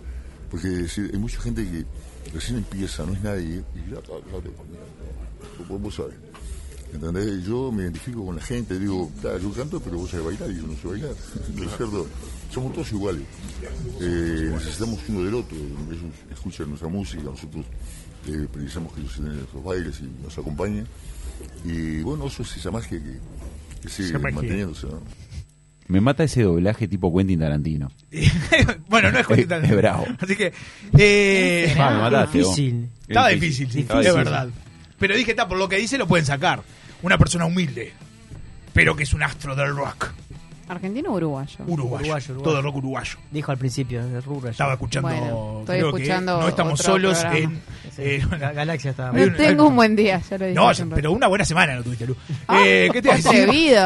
[0.50, 1.86] Porque es decir, hay mucha gente que
[2.34, 6.16] recién empieza, no es nadie, y ya, ya, vos- sabés.
[6.94, 7.44] ¿Entendés?
[7.44, 10.58] Yo me identifico con la gente, digo, "Ta, yo canto, pero vos sabés bailar y
[10.62, 11.16] yo no sé bailar.
[11.56, 12.08] ¿No es cierto?
[12.54, 13.24] Somos todos iguales.
[14.00, 15.58] Eh, necesitamos uno del otro.
[15.58, 17.66] Ellos escuchan nuestra música, nosotros
[18.28, 20.86] eh, precisamos que ellos estén en nuestros bailes y nos acompañen.
[21.66, 23.18] Y bueno, eso es esa magia que,
[23.82, 24.86] que sigue manteniéndose.
[24.88, 25.02] ¿no?
[25.88, 27.92] Me mata ese doblaje tipo Quentin Tarantino.
[28.90, 30.06] bueno, no es cuenta Es bravo.
[30.20, 30.54] Así que.
[30.98, 32.38] Eh, Ah, me mataste.
[32.40, 32.90] Difícil.
[33.08, 34.24] Estaba Es difícil, sí, Estaba es difícil.
[34.26, 34.50] verdad.
[35.00, 36.62] Pero dije, está, por lo que dice lo pueden sacar.
[37.02, 37.92] Una persona humilde,
[38.74, 40.12] pero que es un astro del rock.
[40.70, 41.58] ¿Argentino o uruguayo?
[41.68, 41.74] Uruguayo.
[42.06, 42.42] Uruguayo, uruguayo.
[42.42, 43.18] Todo rock uruguayo.
[43.32, 44.20] Dijo al principio, de.
[44.50, 45.10] Estaba escuchando.
[45.10, 47.38] Bueno, estoy creo que escuchando no estamos otro solos programa.
[47.40, 47.62] en.
[48.00, 49.12] Eh, Ga- Galaxia estaba.
[49.12, 50.56] No un- tengo un buen día, ya lo dije.
[50.56, 50.96] no, hace un rato.
[50.98, 52.16] pero una buena semana no tuviste, Lu.
[52.48, 53.78] Ah, eh, ¿Qué te iba a decir?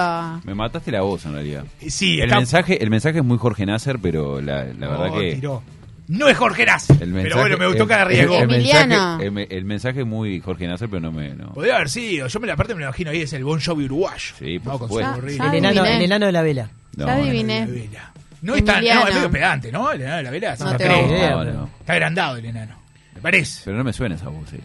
[0.45, 1.63] Me mataste la voz en realidad.
[1.87, 5.19] Sí, El está- mensaje, el mensaje es muy Jorge Nasser, pero la, la verdad Oh,
[5.19, 5.35] que.
[5.35, 5.63] tiró.
[6.09, 6.89] No es Jorge Nas.
[6.89, 8.35] El pero mensaje- bueno, me gustó el- que arriesgó.
[8.37, 8.87] El, Emiliano.
[8.87, 11.33] mensaje, el, me- el mensaje es muy Jorge Nasser, pero no me.
[11.35, 11.49] No.
[11.53, 12.27] Podría haber sido.
[12.27, 14.33] Yo me la parte me lo imagino ahí, es el Bon Jovi uruguayo.
[14.39, 15.15] Sí, por No, con su supuesto.
[15.21, 15.43] gorrito.
[15.43, 15.97] El enano, adiviné.
[15.97, 16.69] el enano de la vela.
[16.95, 17.21] No, ya no.
[17.23, 17.59] adiviné.
[17.59, 18.11] La vela.
[18.41, 19.07] No es tan, no, Emiliano.
[19.09, 19.91] es medio pedante, ¿no?
[19.91, 20.55] El enano de la vela.
[20.55, 21.01] se No la te cree.
[21.33, 21.69] va a No, no.
[21.81, 22.75] Está agrandado el enano.
[23.17, 23.61] Me parece.
[23.65, 24.51] Pero no me suena esa voz.
[24.53, 24.59] eh.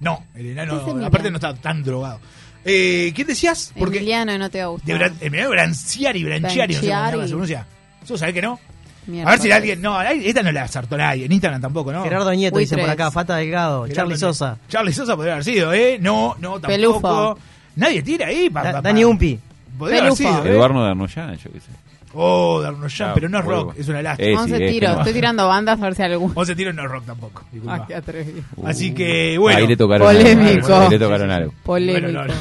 [0.00, 1.06] No, el enano, ¿Qué es Emiliano?
[1.06, 2.20] aparte no está tan drogado.
[2.64, 3.72] Eh, ¿Quién decías?
[3.78, 4.86] Porque Emiliano no te va a gustar.
[4.86, 7.22] de Bran- Emiliano Branciari, Branciari, no sé cómo se Branciari.
[7.28, 7.66] se pronuncia.
[8.06, 8.58] ¿Tú sabés que no?
[9.06, 9.28] Mierda.
[9.28, 9.82] A ver si alguien.
[9.82, 11.26] No, esta no la acertó nadie.
[11.26, 12.02] En Instagram tampoco, ¿no?
[12.04, 14.32] Gerardo Nieto dice por acá, Fata Delgado, Gerardo Charlie Nieto.
[14.32, 15.98] Sosa, Charlie Sosa podría haber sido, ¿eh?
[16.00, 16.66] No, no, tampoco.
[16.68, 17.38] Pelufo.
[17.76, 18.48] Nadie tira ahí.
[18.50, 19.38] Pa, Da- pa- Dani pa- Umpi.
[19.78, 20.32] Podría haber Pelufo.
[20.40, 20.54] sido, ¿eh?
[20.54, 21.66] Eduardo de Arnoyan, yo qué sé.
[22.14, 24.28] Oh, Darnoyan, Ah, pero no es rock, es una lástima.
[24.28, 24.92] Eh, sí, 11 es que tiros.
[24.92, 24.98] no.
[24.98, 26.32] Estoy tirando bandas a ver si algún.
[26.34, 27.44] 11 tiros no es rock tampoco.
[27.66, 28.42] Ah, qué atrevido.
[28.64, 29.58] Así que, bueno.
[29.58, 30.66] Ahí le tocaron Polémico.
[30.66, 30.76] algo.
[30.84, 31.54] Ahí le tocaron algo.
[31.64, 32.06] Polémico.
[32.12, 32.34] Bueno, no,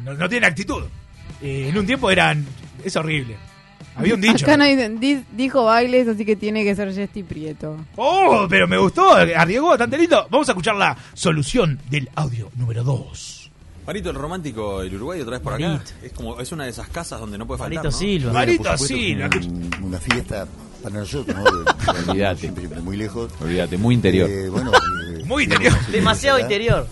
[0.00, 0.82] no, no, no tiene actitud.
[1.42, 2.44] Eh, en un tiempo eran.
[2.84, 3.36] Es horrible.
[3.96, 4.44] Había un dicho.
[4.44, 7.76] Acá no dicen, di- dijo bailes, así que tiene que ser Jesti Prieto.
[7.96, 9.12] Oh, pero me gustó.
[9.14, 10.26] Arriesgó bastante lindo.
[10.30, 13.37] Vamos a escuchar la solución del audio número 2.
[13.88, 15.66] Marito el romántico, el Uruguay otra vez por acá.
[15.66, 15.90] Marito.
[16.02, 17.76] Es como es una de esas casas donde no puede faltar.
[17.84, 17.98] Marito ¿no?
[17.98, 18.32] Silva.
[18.34, 19.30] Marito Por supuesto Silva.
[19.78, 20.46] un- una fiesta
[20.82, 21.44] para nosotros, ¿no?
[21.44, 22.40] De- Olvídate.
[22.40, 23.32] Siempre, siempre muy lejos.
[23.40, 24.28] Olvídate, muy interior.
[24.28, 25.72] Eh, bueno, eh, Muy interior.
[25.90, 26.86] Demasiado interior.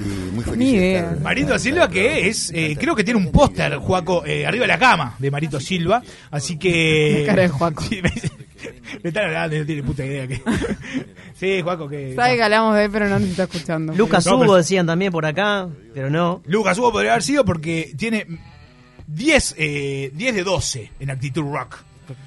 [0.00, 1.00] Y muy feliz Ni de idea.
[1.12, 4.68] estar- Marito Silva, que es, eh, creo que tiene un póster, Juaco, eh, arriba de
[4.68, 6.02] la cama de Marito Silva.
[6.32, 7.18] Así que.
[7.20, 7.84] La cara de Juaco.
[7.88, 8.10] Sí, me,
[9.02, 10.26] me están hablando, no tiene puta idea.
[10.28, 10.40] Que...
[11.34, 12.14] sí, Juaco, que.
[12.14, 13.92] Sabe que hablamos de él, pero no nos está escuchando.
[13.94, 16.42] Lucas No, Hugo pero- decían también por acá, pero no.
[16.46, 18.26] Lucas Hugo podría haber sido porque tiene
[19.06, 21.76] 10, eh, 10 de 12 en actitud rock.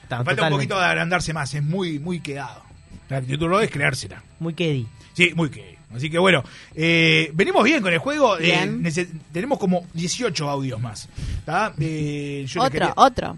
[0.07, 2.63] Ta- Falta un poquito de agrandarse más, es muy, muy quedado.
[3.09, 4.23] La actitud rock es creársela.
[4.39, 4.87] Muy Kedi.
[5.13, 5.77] Sí, muy que.
[5.95, 8.37] Así que bueno, eh, venimos bien con el juego.
[8.39, 8.67] eh,
[9.31, 11.07] tenemos como 18 audios más.
[11.45, 11.73] ¿tá?
[11.79, 13.37] Eh, yo le Otro, quería- otro.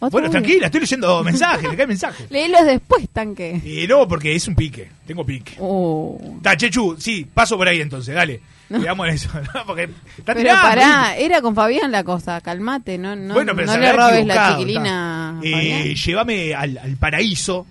[0.00, 2.30] Otro Bueno, tranquila, estoy leyendo mensajes, le caen mensajes.
[2.30, 3.60] Léelos después, tanque.
[3.64, 4.88] Y no, porque es un pique.
[5.06, 5.56] Tengo pique.
[5.58, 6.20] Oh.
[6.56, 8.40] Chechu, sí, paso por ahí entonces, dale.
[8.68, 9.66] Veamos eso, ¿no?
[9.66, 13.66] Porque está Pero tirando, pará, era con Fabián la cosa, calmate, no, no, Bueno, pero
[13.66, 15.40] no le robes la chiquilina.
[15.42, 17.66] Eh, llévame al, al paraíso.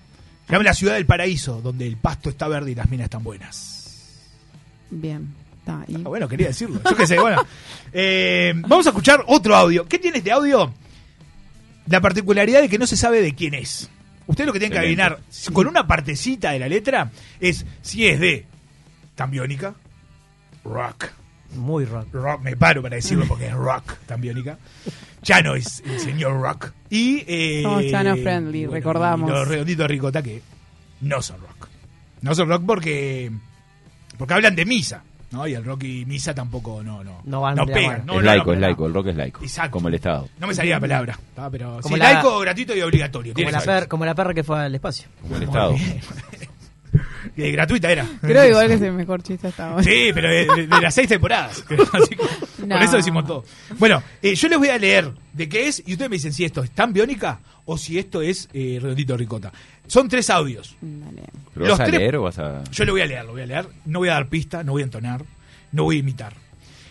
[0.50, 3.24] Llévame a la ciudad del paraíso, donde el pasto está verde y las minas están
[3.24, 4.18] buenas.
[4.90, 5.28] Bien,
[5.68, 6.80] Ah, bueno, quería decirlo.
[6.90, 7.46] Yo qué sé, bueno.
[8.00, 9.88] Eh, vamos a escuchar otro audio.
[9.88, 10.72] ¿Qué tiene este audio?
[11.88, 13.90] La particularidad de que no se sabe de quién es.
[14.28, 15.20] Usted lo que tiene que adivinar
[15.54, 18.46] con una partecita de la letra es si es de
[19.16, 19.74] Tambiónica,
[20.66, 21.06] rock.
[21.56, 22.08] Muy rock.
[22.14, 24.58] Rock, me paro para decirlo porque es rock, Tambiónica.
[25.22, 26.72] Chano es el señor rock.
[26.90, 27.24] Y.
[27.26, 29.30] Eh, Somos Chano friendly, bueno, recordamos.
[29.30, 30.42] y los redonditos de ricota que
[31.02, 31.70] no son rock.
[32.22, 33.32] No son rock porque.
[34.18, 35.04] Porque hablan de misa.
[35.32, 35.48] ¿No?
[35.48, 37.92] Y el rock y misa tampoco no, no, No van de la pegan.
[37.92, 38.04] mano.
[38.06, 39.44] No, es no, laico, no, es laico, el rock es laico.
[39.44, 39.72] Exacto.
[39.72, 40.30] Como el Estado.
[40.40, 41.50] No me salía la palabra, ¿tá?
[41.50, 43.34] pero Como sí, la- laico, gratuito y obligatorio.
[43.34, 43.80] Como tiene la, que ser.
[43.80, 45.08] per- como la perra que fue al espacio.
[45.22, 45.76] Como el Estado.
[47.36, 48.08] Eh, gratuita era.
[48.22, 49.84] Creo igual que es el mejor chiste hasta ahora.
[49.84, 51.64] Sí, pero de, de- de las seis temporadas.
[51.94, 52.24] Así que
[52.66, 52.76] No.
[52.76, 53.44] Con eso decimos todo.
[53.78, 56.46] Bueno, eh, yo les voy a leer de qué es y ustedes me dicen si
[56.46, 59.52] esto es tan biónica o si esto es eh, redondito de ricota.
[59.88, 60.76] Son tres audios.
[61.54, 62.64] ¿Pero Los vas a tres- leer o vas a.?
[62.72, 63.68] Yo lo voy a leer, lo voy a leer.
[63.86, 65.24] No voy a dar pista, no voy a entonar,
[65.72, 66.34] no voy a imitar.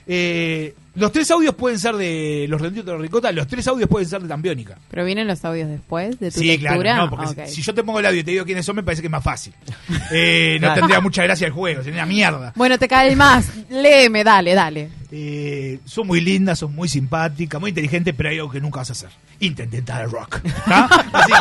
[0.09, 4.09] Eh, los tres audios pueden ser de los redonditos de ricota, los tres audios pueden
[4.09, 4.79] ser de tan biónica.
[4.89, 6.97] Pero vienen los audios después de tu Sí, claro, lectura.
[6.97, 9.03] no, porque si- yo te pongo el audio y te digo quiénes son, me parece
[9.03, 9.53] que es más fácil.
[10.13, 10.81] Eh, no Claro.
[10.81, 12.53] tendría mucha gracia el juego, sería una mierda.
[12.55, 13.51] Bueno, te cae más.
[13.69, 14.89] Léeme, dale, dale.
[15.13, 18.91] Eh, son muy lindas, son muy simpáticas, muy inteligentes, pero hay algo que nunca vas
[18.91, 19.11] a hacer.
[19.41, 20.41] Intentar el rock.
[20.67, 20.85] ¿tá?
[21.13, 21.33] Así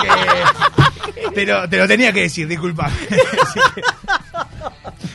[1.13, 2.85] que te lo, te lo tenía que decir, disculpa.
[2.87, 3.81] Así que-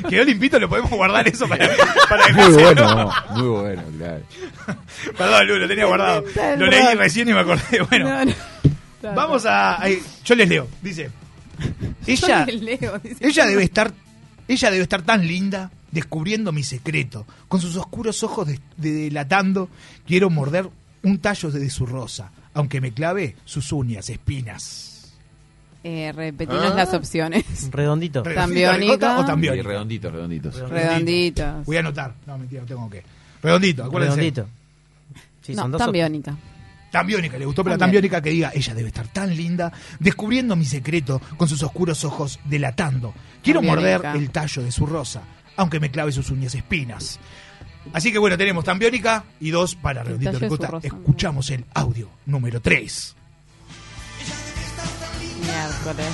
[0.09, 1.69] Quedó limpito, lo podemos guardar eso para,
[2.09, 2.95] para Muy dejárselo.
[2.95, 4.23] bueno, muy bueno, claro.
[5.17, 6.25] Perdón, Lu, lo tenía guardado.
[6.57, 7.63] Lo leí recién y me acordé.
[7.89, 9.15] Bueno, No, no.
[9.15, 9.81] vamos a.
[9.83, 10.69] ahí, yo les leo.
[10.83, 11.11] Dice:
[12.07, 13.17] Ella, Yo le leo, dice.
[13.27, 13.93] ella debe estar.
[14.49, 17.27] Ella debe estar tan linda descubriendo mi secreto.
[17.49, 19.69] Con sus oscuros ojos de, de- delatando,
[20.07, 20.69] quiero morder
[21.03, 24.87] un tallo de su rosa, aunque me clave sus uñas, espinas.
[25.83, 26.75] Eh, repetinos Ah.
[26.75, 27.45] las opciones.
[27.71, 28.23] Redondito.
[28.23, 29.63] ¿Redondito ricota o Tambiónica.
[29.63, 30.69] Sí, redonditos, redonditos.
[30.71, 31.67] Redonditos.
[31.67, 32.15] Voy a anotar.
[32.27, 33.03] No, mentira, no tengo que.
[33.43, 34.17] Redondito, acuérdense.
[34.17, 34.47] Redondito.
[35.41, 36.37] Sí, No, son dos tan op- biónica.
[36.93, 39.73] Tan biónica, le gustó, pero Tan tan biónica que diga, ella debe estar tan linda,
[40.01, 43.15] descubriendo mi secreto con sus oscuros ojos delatando.
[43.43, 45.23] Quiero morder el tallo de su rosa,
[45.61, 47.21] aunque me clave sus uñas espinas.
[47.93, 50.79] Así que bueno, tenemos tan biónica y dos para Redondito Ricota.
[50.83, 53.17] Escuchamos el audio número 3.
[55.43, 56.07] Miércoles.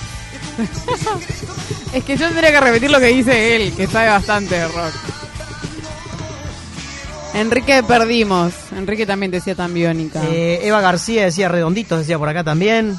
[1.92, 4.94] es que yo tendría que repetir lo que dice él, que sabe bastante de rock.
[7.34, 8.53] Enrique perdimos.
[8.76, 10.24] Enrique también decía tan biónica.
[10.24, 12.97] Eh, Eva García decía redonditos, decía por acá también.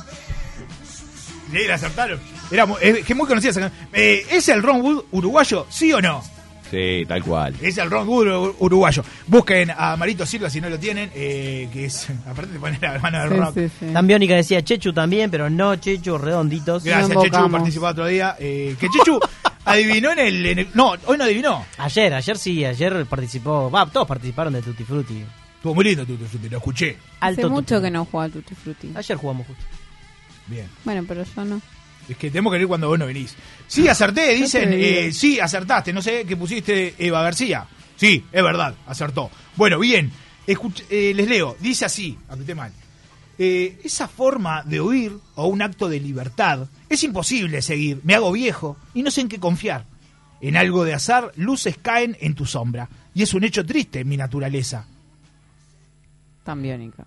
[1.51, 2.19] Sí, la acertaron.
[2.49, 5.65] Era es que muy conocida esa eh, ¿Es el Ron Wood uruguayo?
[5.69, 6.36] ¿Sí o no?
[6.69, 7.55] Sí, tal cual.
[7.61, 9.03] Es el Ron Wood uruguayo.
[9.27, 12.99] Busquen a Marito Silva si no lo tienen, eh, que es, aparte de poner la
[12.99, 13.53] mano del Sí, rock.
[13.53, 13.85] sí, sí.
[13.93, 16.83] Tan biónica decía Chechu también, pero no Chechu, redonditos.
[16.83, 18.35] Gracias, Lo Chechu, participó otro día.
[18.39, 19.19] Eh, que Chechu
[19.65, 21.65] adivinó en el, en el- No, hoy no adivinó.
[21.77, 23.69] Ayer, ayer sí, ayer participó.
[23.71, 25.23] Va, todos participaron de Tutti Frutti.
[25.55, 26.97] Estuvo muy lindo Tutti Frutti, lo escuché.
[27.19, 27.87] Hace Alto mucho Tutti.
[27.87, 28.91] que no juega al Tutti Frutti.
[28.95, 29.63] Ayer jugamos justo.
[30.47, 30.67] Bien.
[30.85, 31.61] Bueno, pero yo no.
[32.09, 33.35] Es que tenemos que ir cuando vos no venís.
[33.67, 34.69] Sí, acerté, dicen.
[34.73, 35.91] eh, sí, acertaste.
[35.93, 37.67] No sé qué pusiste Eva García.
[37.95, 39.29] Sí, es verdad, acertó.
[39.55, 40.11] Bueno, bien.
[40.47, 41.57] Escuch- eh, les leo.
[41.59, 42.71] Dice así, apreté mal.
[43.39, 47.99] Eh, esa forma de huir o un acto de libertad es imposible seguir.
[48.03, 49.85] Me hago viejo y no sé en qué confiar.
[50.39, 52.87] En algo de azar, luces caen en tu sombra.
[53.13, 54.85] Y es un hecho triste en mi naturaleza.
[56.43, 57.05] Tan biónica.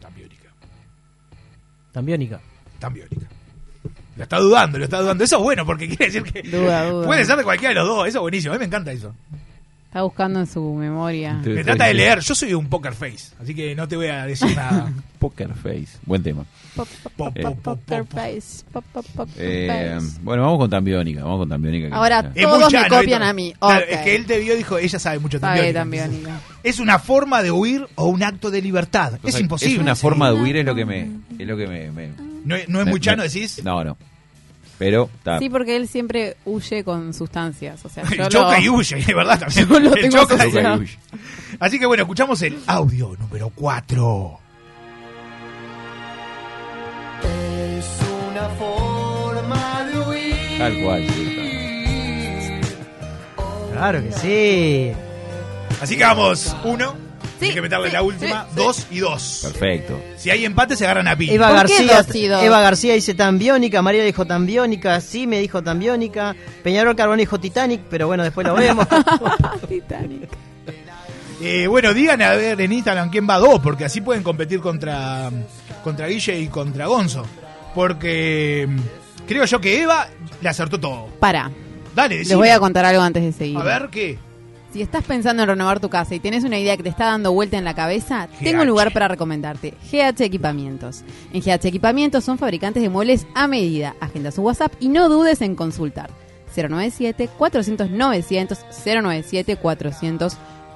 [0.00, 0.48] Tan biónica.
[1.92, 2.40] Tan biónica.
[2.78, 3.26] Tan biónica.
[4.16, 5.24] Lo está dudando, lo está dudando.
[5.24, 7.06] Eso es bueno porque quiere decir que Duda, duda.
[7.06, 8.08] puede ser de cualquiera de los dos.
[8.08, 8.52] Eso es buenísimo.
[8.52, 9.14] A mí me encanta eso.
[9.86, 11.34] Está buscando en su memoria.
[11.34, 12.18] Me trata de leer.
[12.18, 14.92] Yo soy un poker face, así que no te voy a decir nada.
[15.20, 15.86] Poker Face.
[16.04, 16.44] Buen tema.
[16.74, 18.64] Pop, pop, pop, pop, poker face.
[18.72, 20.18] Pop, pop, pop, face.
[20.20, 21.22] bueno, vamos con Tambiónica.
[21.22, 21.94] Vamos con Tambiónica.
[21.96, 23.54] Ahora, Todos me copian a mí.
[23.58, 23.86] Claro.
[23.88, 25.74] Es que él te vio y dijo, ella sabe mucho Sabe también.
[25.74, 26.40] tan biónica.
[26.64, 29.14] Es una forma de huir o un acto de libertad.
[29.22, 29.74] O es imposible.
[29.76, 31.08] Es una forma de huir, es lo que me.
[31.38, 31.90] Es lo que me.
[31.92, 33.62] me- No, es- no es me- muy chano, me- decís.
[33.64, 33.96] No, no.
[34.78, 35.38] Pero, está.
[35.38, 37.84] Sí, porque él siempre huye con sustancias.
[37.84, 39.68] O sea, yo choca lo- y huye, es verdad también.
[39.68, 40.78] Yo lo Él tengo choca y-.
[40.80, 40.90] Uy,
[41.60, 44.40] Así que bueno, escuchamos el audio número 4.
[47.22, 47.86] Es
[48.30, 50.58] una forma de huir.
[50.58, 51.30] Tal cual, sí.
[53.72, 54.92] Claro que sí.
[55.80, 57.03] Así que vamos, uno.
[57.40, 59.40] Sí, Hay que meterle sí, la última, sí, dos y dos.
[59.42, 60.00] Perfecto.
[60.16, 61.30] Si hay empate, se agarran a pi.
[61.30, 62.42] Eva ¿Por qué García, dos y dos?
[62.42, 66.94] Eva García dice tan biónica, María dijo tan biónica, sí me dijo tan biónica, Peñarol
[66.94, 68.86] Carbón dijo Titanic, pero bueno, después lo vemos.
[69.68, 70.28] Titanic.
[71.42, 74.60] Eh, bueno, digan a ver en Instagram quién va a dos, porque así pueden competir
[74.60, 75.30] contra,
[75.82, 77.24] contra Guille y contra Gonzo.
[77.74, 80.06] Porque mm, creo yo que Eva
[80.40, 81.08] le acertó todo.
[81.18, 81.50] Para.
[81.94, 82.36] Dale, Les decime.
[82.36, 83.58] voy a contar algo antes de seguir.
[83.58, 84.18] A ver, ¿qué?
[84.74, 87.32] Si estás pensando en renovar tu casa y tienes una idea que te está dando
[87.32, 89.72] vuelta en la cabeza, tengo un lugar para recomendarte.
[89.92, 91.04] GH Equipamientos.
[91.32, 93.94] En GH Equipamientos son fabricantes de muebles a medida.
[94.00, 96.10] Agenda su WhatsApp y no dudes en consultar.
[96.56, 98.58] 097-400-900,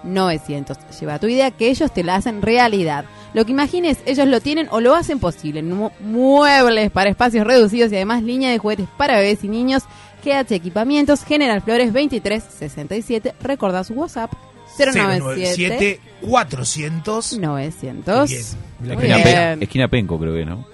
[0.04, 0.78] 097-400-900.
[1.00, 3.04] Lleva tu idea que ellos te la hacen realidad.
[3.34, 5.62] Lo que imagines, ellos lo tienen o lo hacen posible.
[5.62, 9.82] Mu- Muebles para espacios reducidos y además línea de juguetes para bebés y niños.
[10.24, 13.34] GH Equipamientos, General Flores 2367.
[13.42, 14.32] Recordá su WhatsApp.
[14.78, 18.30] 097 400 900.
[18.30, 18.42] Bien.
[18.80, 19.62] Muy Esquina, bien.
[19.62, 20.64] Esquina Penco, creo que, ¿no?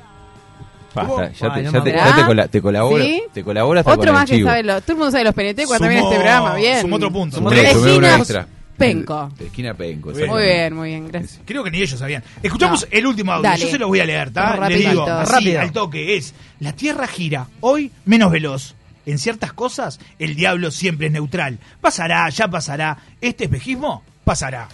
[0.94, 3.22] Basta, ya te, no ya te, ya te cola- te colabora, ¿Sí?
[3.32, 5.34] te colabora hasta Otro con más el que sabe lo, todo el mundo sabe los
[5.34, 6.80] PNT cuando Sumo- este programa, bien.
[6.82, 7.36] sumo otro punto.
[7.38, 7.74] Sumó Tres.
[7.74, 8.46] Esquina extra.
[8.76, 9.30] Penco.
[9.38, 10.30] De esquina Penco, Muy bien.
[10.30, 11.40] Muy bien, muy bien, gracias.
[11.44, 12.22] Creo que ni ellos sabían.
[12.42, 12.88] Escuchamos No.
[12.96, 13.42] el último audio.
[13.50, 13.62] Dale.
[13.64, 14.68] Yo se los voy a leer, ¿está?
[14.68, 15.60] Le digo, así, Rápido.
[15.60, 16.16] al toque.
[16.16, 18.74] Es, la Tierra gira, hoy menos veloz.
[19.06, 21.58] En ciertas cosas, el diablo siempre es neutral.
[21.80, 22.96] Pasará, ya pasará.
[23.20, 24.68] Este espejismo pasará.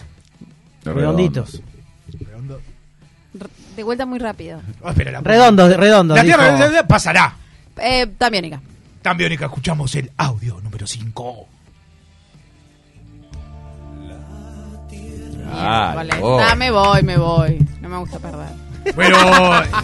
[0.83, 1.61] Redonditos.
[2.19, 2.61] Redondo.
[3.75, 4.61] De vuelta muy rápido.
[4.81, 6.17] Oh, espera, la- Redondos, redondos.
[6.17, 6.87] La Tierra dijo.
[6.87, 7.35] pasará.
[7.77, 8.61] Eh, también, Ica.
[9.01, 11.47] Tan biónica, escuchamos el audio número 5.
[15.53, 17.57] Ah, Vale, ah, me voy, me voy.
[17.81, 18.47] No me gusta perder.
[18.95, 19.17] Bueno,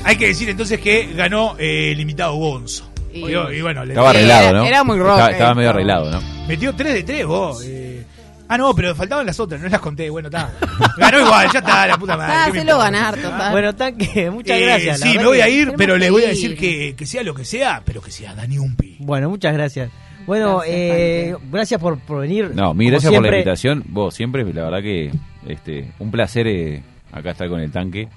[0.04, 2.87] hay que decir entonces que ganó eh, el invitado Gonzo.
[3.14, 4.66] Y- Y, y bueno, le Estaba arreglado, ¿no?
[4.66, 5.76] era muy rock Estaba, estaba medio esto.
[5.78, 6.22] arreglado, ¿no?
[6.48, 7.64] metió 3 de 3 vos.
[7.66, 8.04] eh.
[8.50, 10.10] Ah, no, pero faltaban las otras, no las conté.
[10.10, 10.52] Bueno, está.
[10.98, 12.34] Ganó igual, ya está, la puta madre.
[12.34, 13.52] Ah, ¿qué se lo ganar, total.
[13.52, 15.00] Bueno, tanque, muchas Eh, gracias.
[15.02, 16.30] sí, me voy a ir, pero le voy a ir.
[16.32, 18.96] decir que, que sea lo que sea, pero que sea Dani Umpi.
[19.00, 19.90] Bueno, muchas gracias.
[20.26, 22.52] Bueno, Gracias, eh, gracias por, por venir.
[22.54, 23.84] No, mi gracias por la invitación.
[23.88, 25.12] Vos siempre, la verdad que
[25.48, 28.08] este un placer eh, acá estar con el tanque.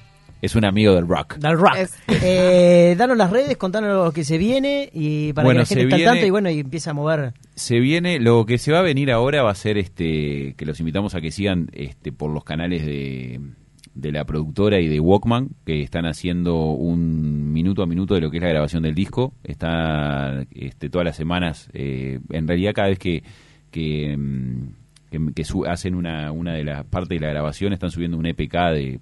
[0.43, 1.37] Es un amigo del rock.
[1.39, 1.77] Del rock.
[1.77, 5.81] Es- Eh, danos las redes, contanos lo que se viene y para Bueno, que la
[5.81, 7.33] gente esté al tanto y bueno, y empiece a mover.
[7.55, 10.79] Se viene, lo que se va a venir ahora va a ser este que los
[10.81, 13.41] invitamos a que sigan este por los canales de,
[13.95, 18.31] de la productora y de Walkman, que están haciendo un minuto a minuto de lo
[18.31, 19.33] que es la grabación del disco.
[19.45, 23.23] Está este, todas las semanas, eh, en realidad cada vez que,
[23.71, 24.69] que, mm,
[25.11, 28.27] que- que su- hacen una, una de las partes de la grabación, están subiendo un
[28.27, 29.01] EPK de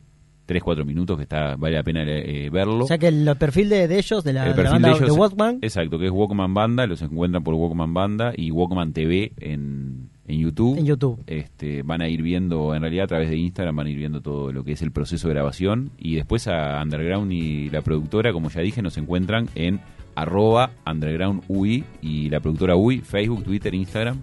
[0.49, 2.85] 3-4 minutos que está vale la pena eh, verlo.
[2.85, 5.11] O sea que el perfil de, de ellos, de la, El la banda de de,
[5.11, 10.09] Walkman, Exacto, que es Walkman Banda, los encuentran por Walkman Banda y Walkman TV en,
[10.27, 10.79] en YouTube.
[10.79, 11.23] en YouTube.
[11.27, 14.23] Este, van a ir viendo, en realidad a través de Instagram van a ir viendo
[14.23, 18.33] todo lo que es el proceso de grabación y después a Underground y la productora,
[18.33, 19.81] como ya dije, nos encuentran en
[20.15, 24.21] arroba Underground UI y la productora UI, Facebook, Twitter, Instagram.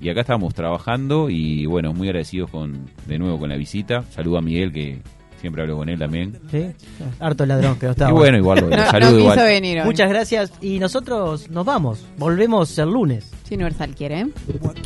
[0.00, 4.02] Y acá estamos trabajando y bueno, muy agradecidos con de nuevo con la visita.
[4.02, 4.98] Saludo a Miguel que
[5.42, 6.38] siempre hablo con él también.
[6.50, 6.70] ¿sí?
[7.20, 8.10] Harto ladrón que no estaba.
[8.10, 9.38] Y bueno, igual lo, No, saludo no quiso igual.
[9.38, 9.84] venir hoy.
[9.84, 12.06] Muchas gracias y nosotros nos vamos.
[12.16, 13.30] Volvemos el lunes.
[13.46, 14.26] Si Universal quiere, ¿eh?
[14.60, 14.76] What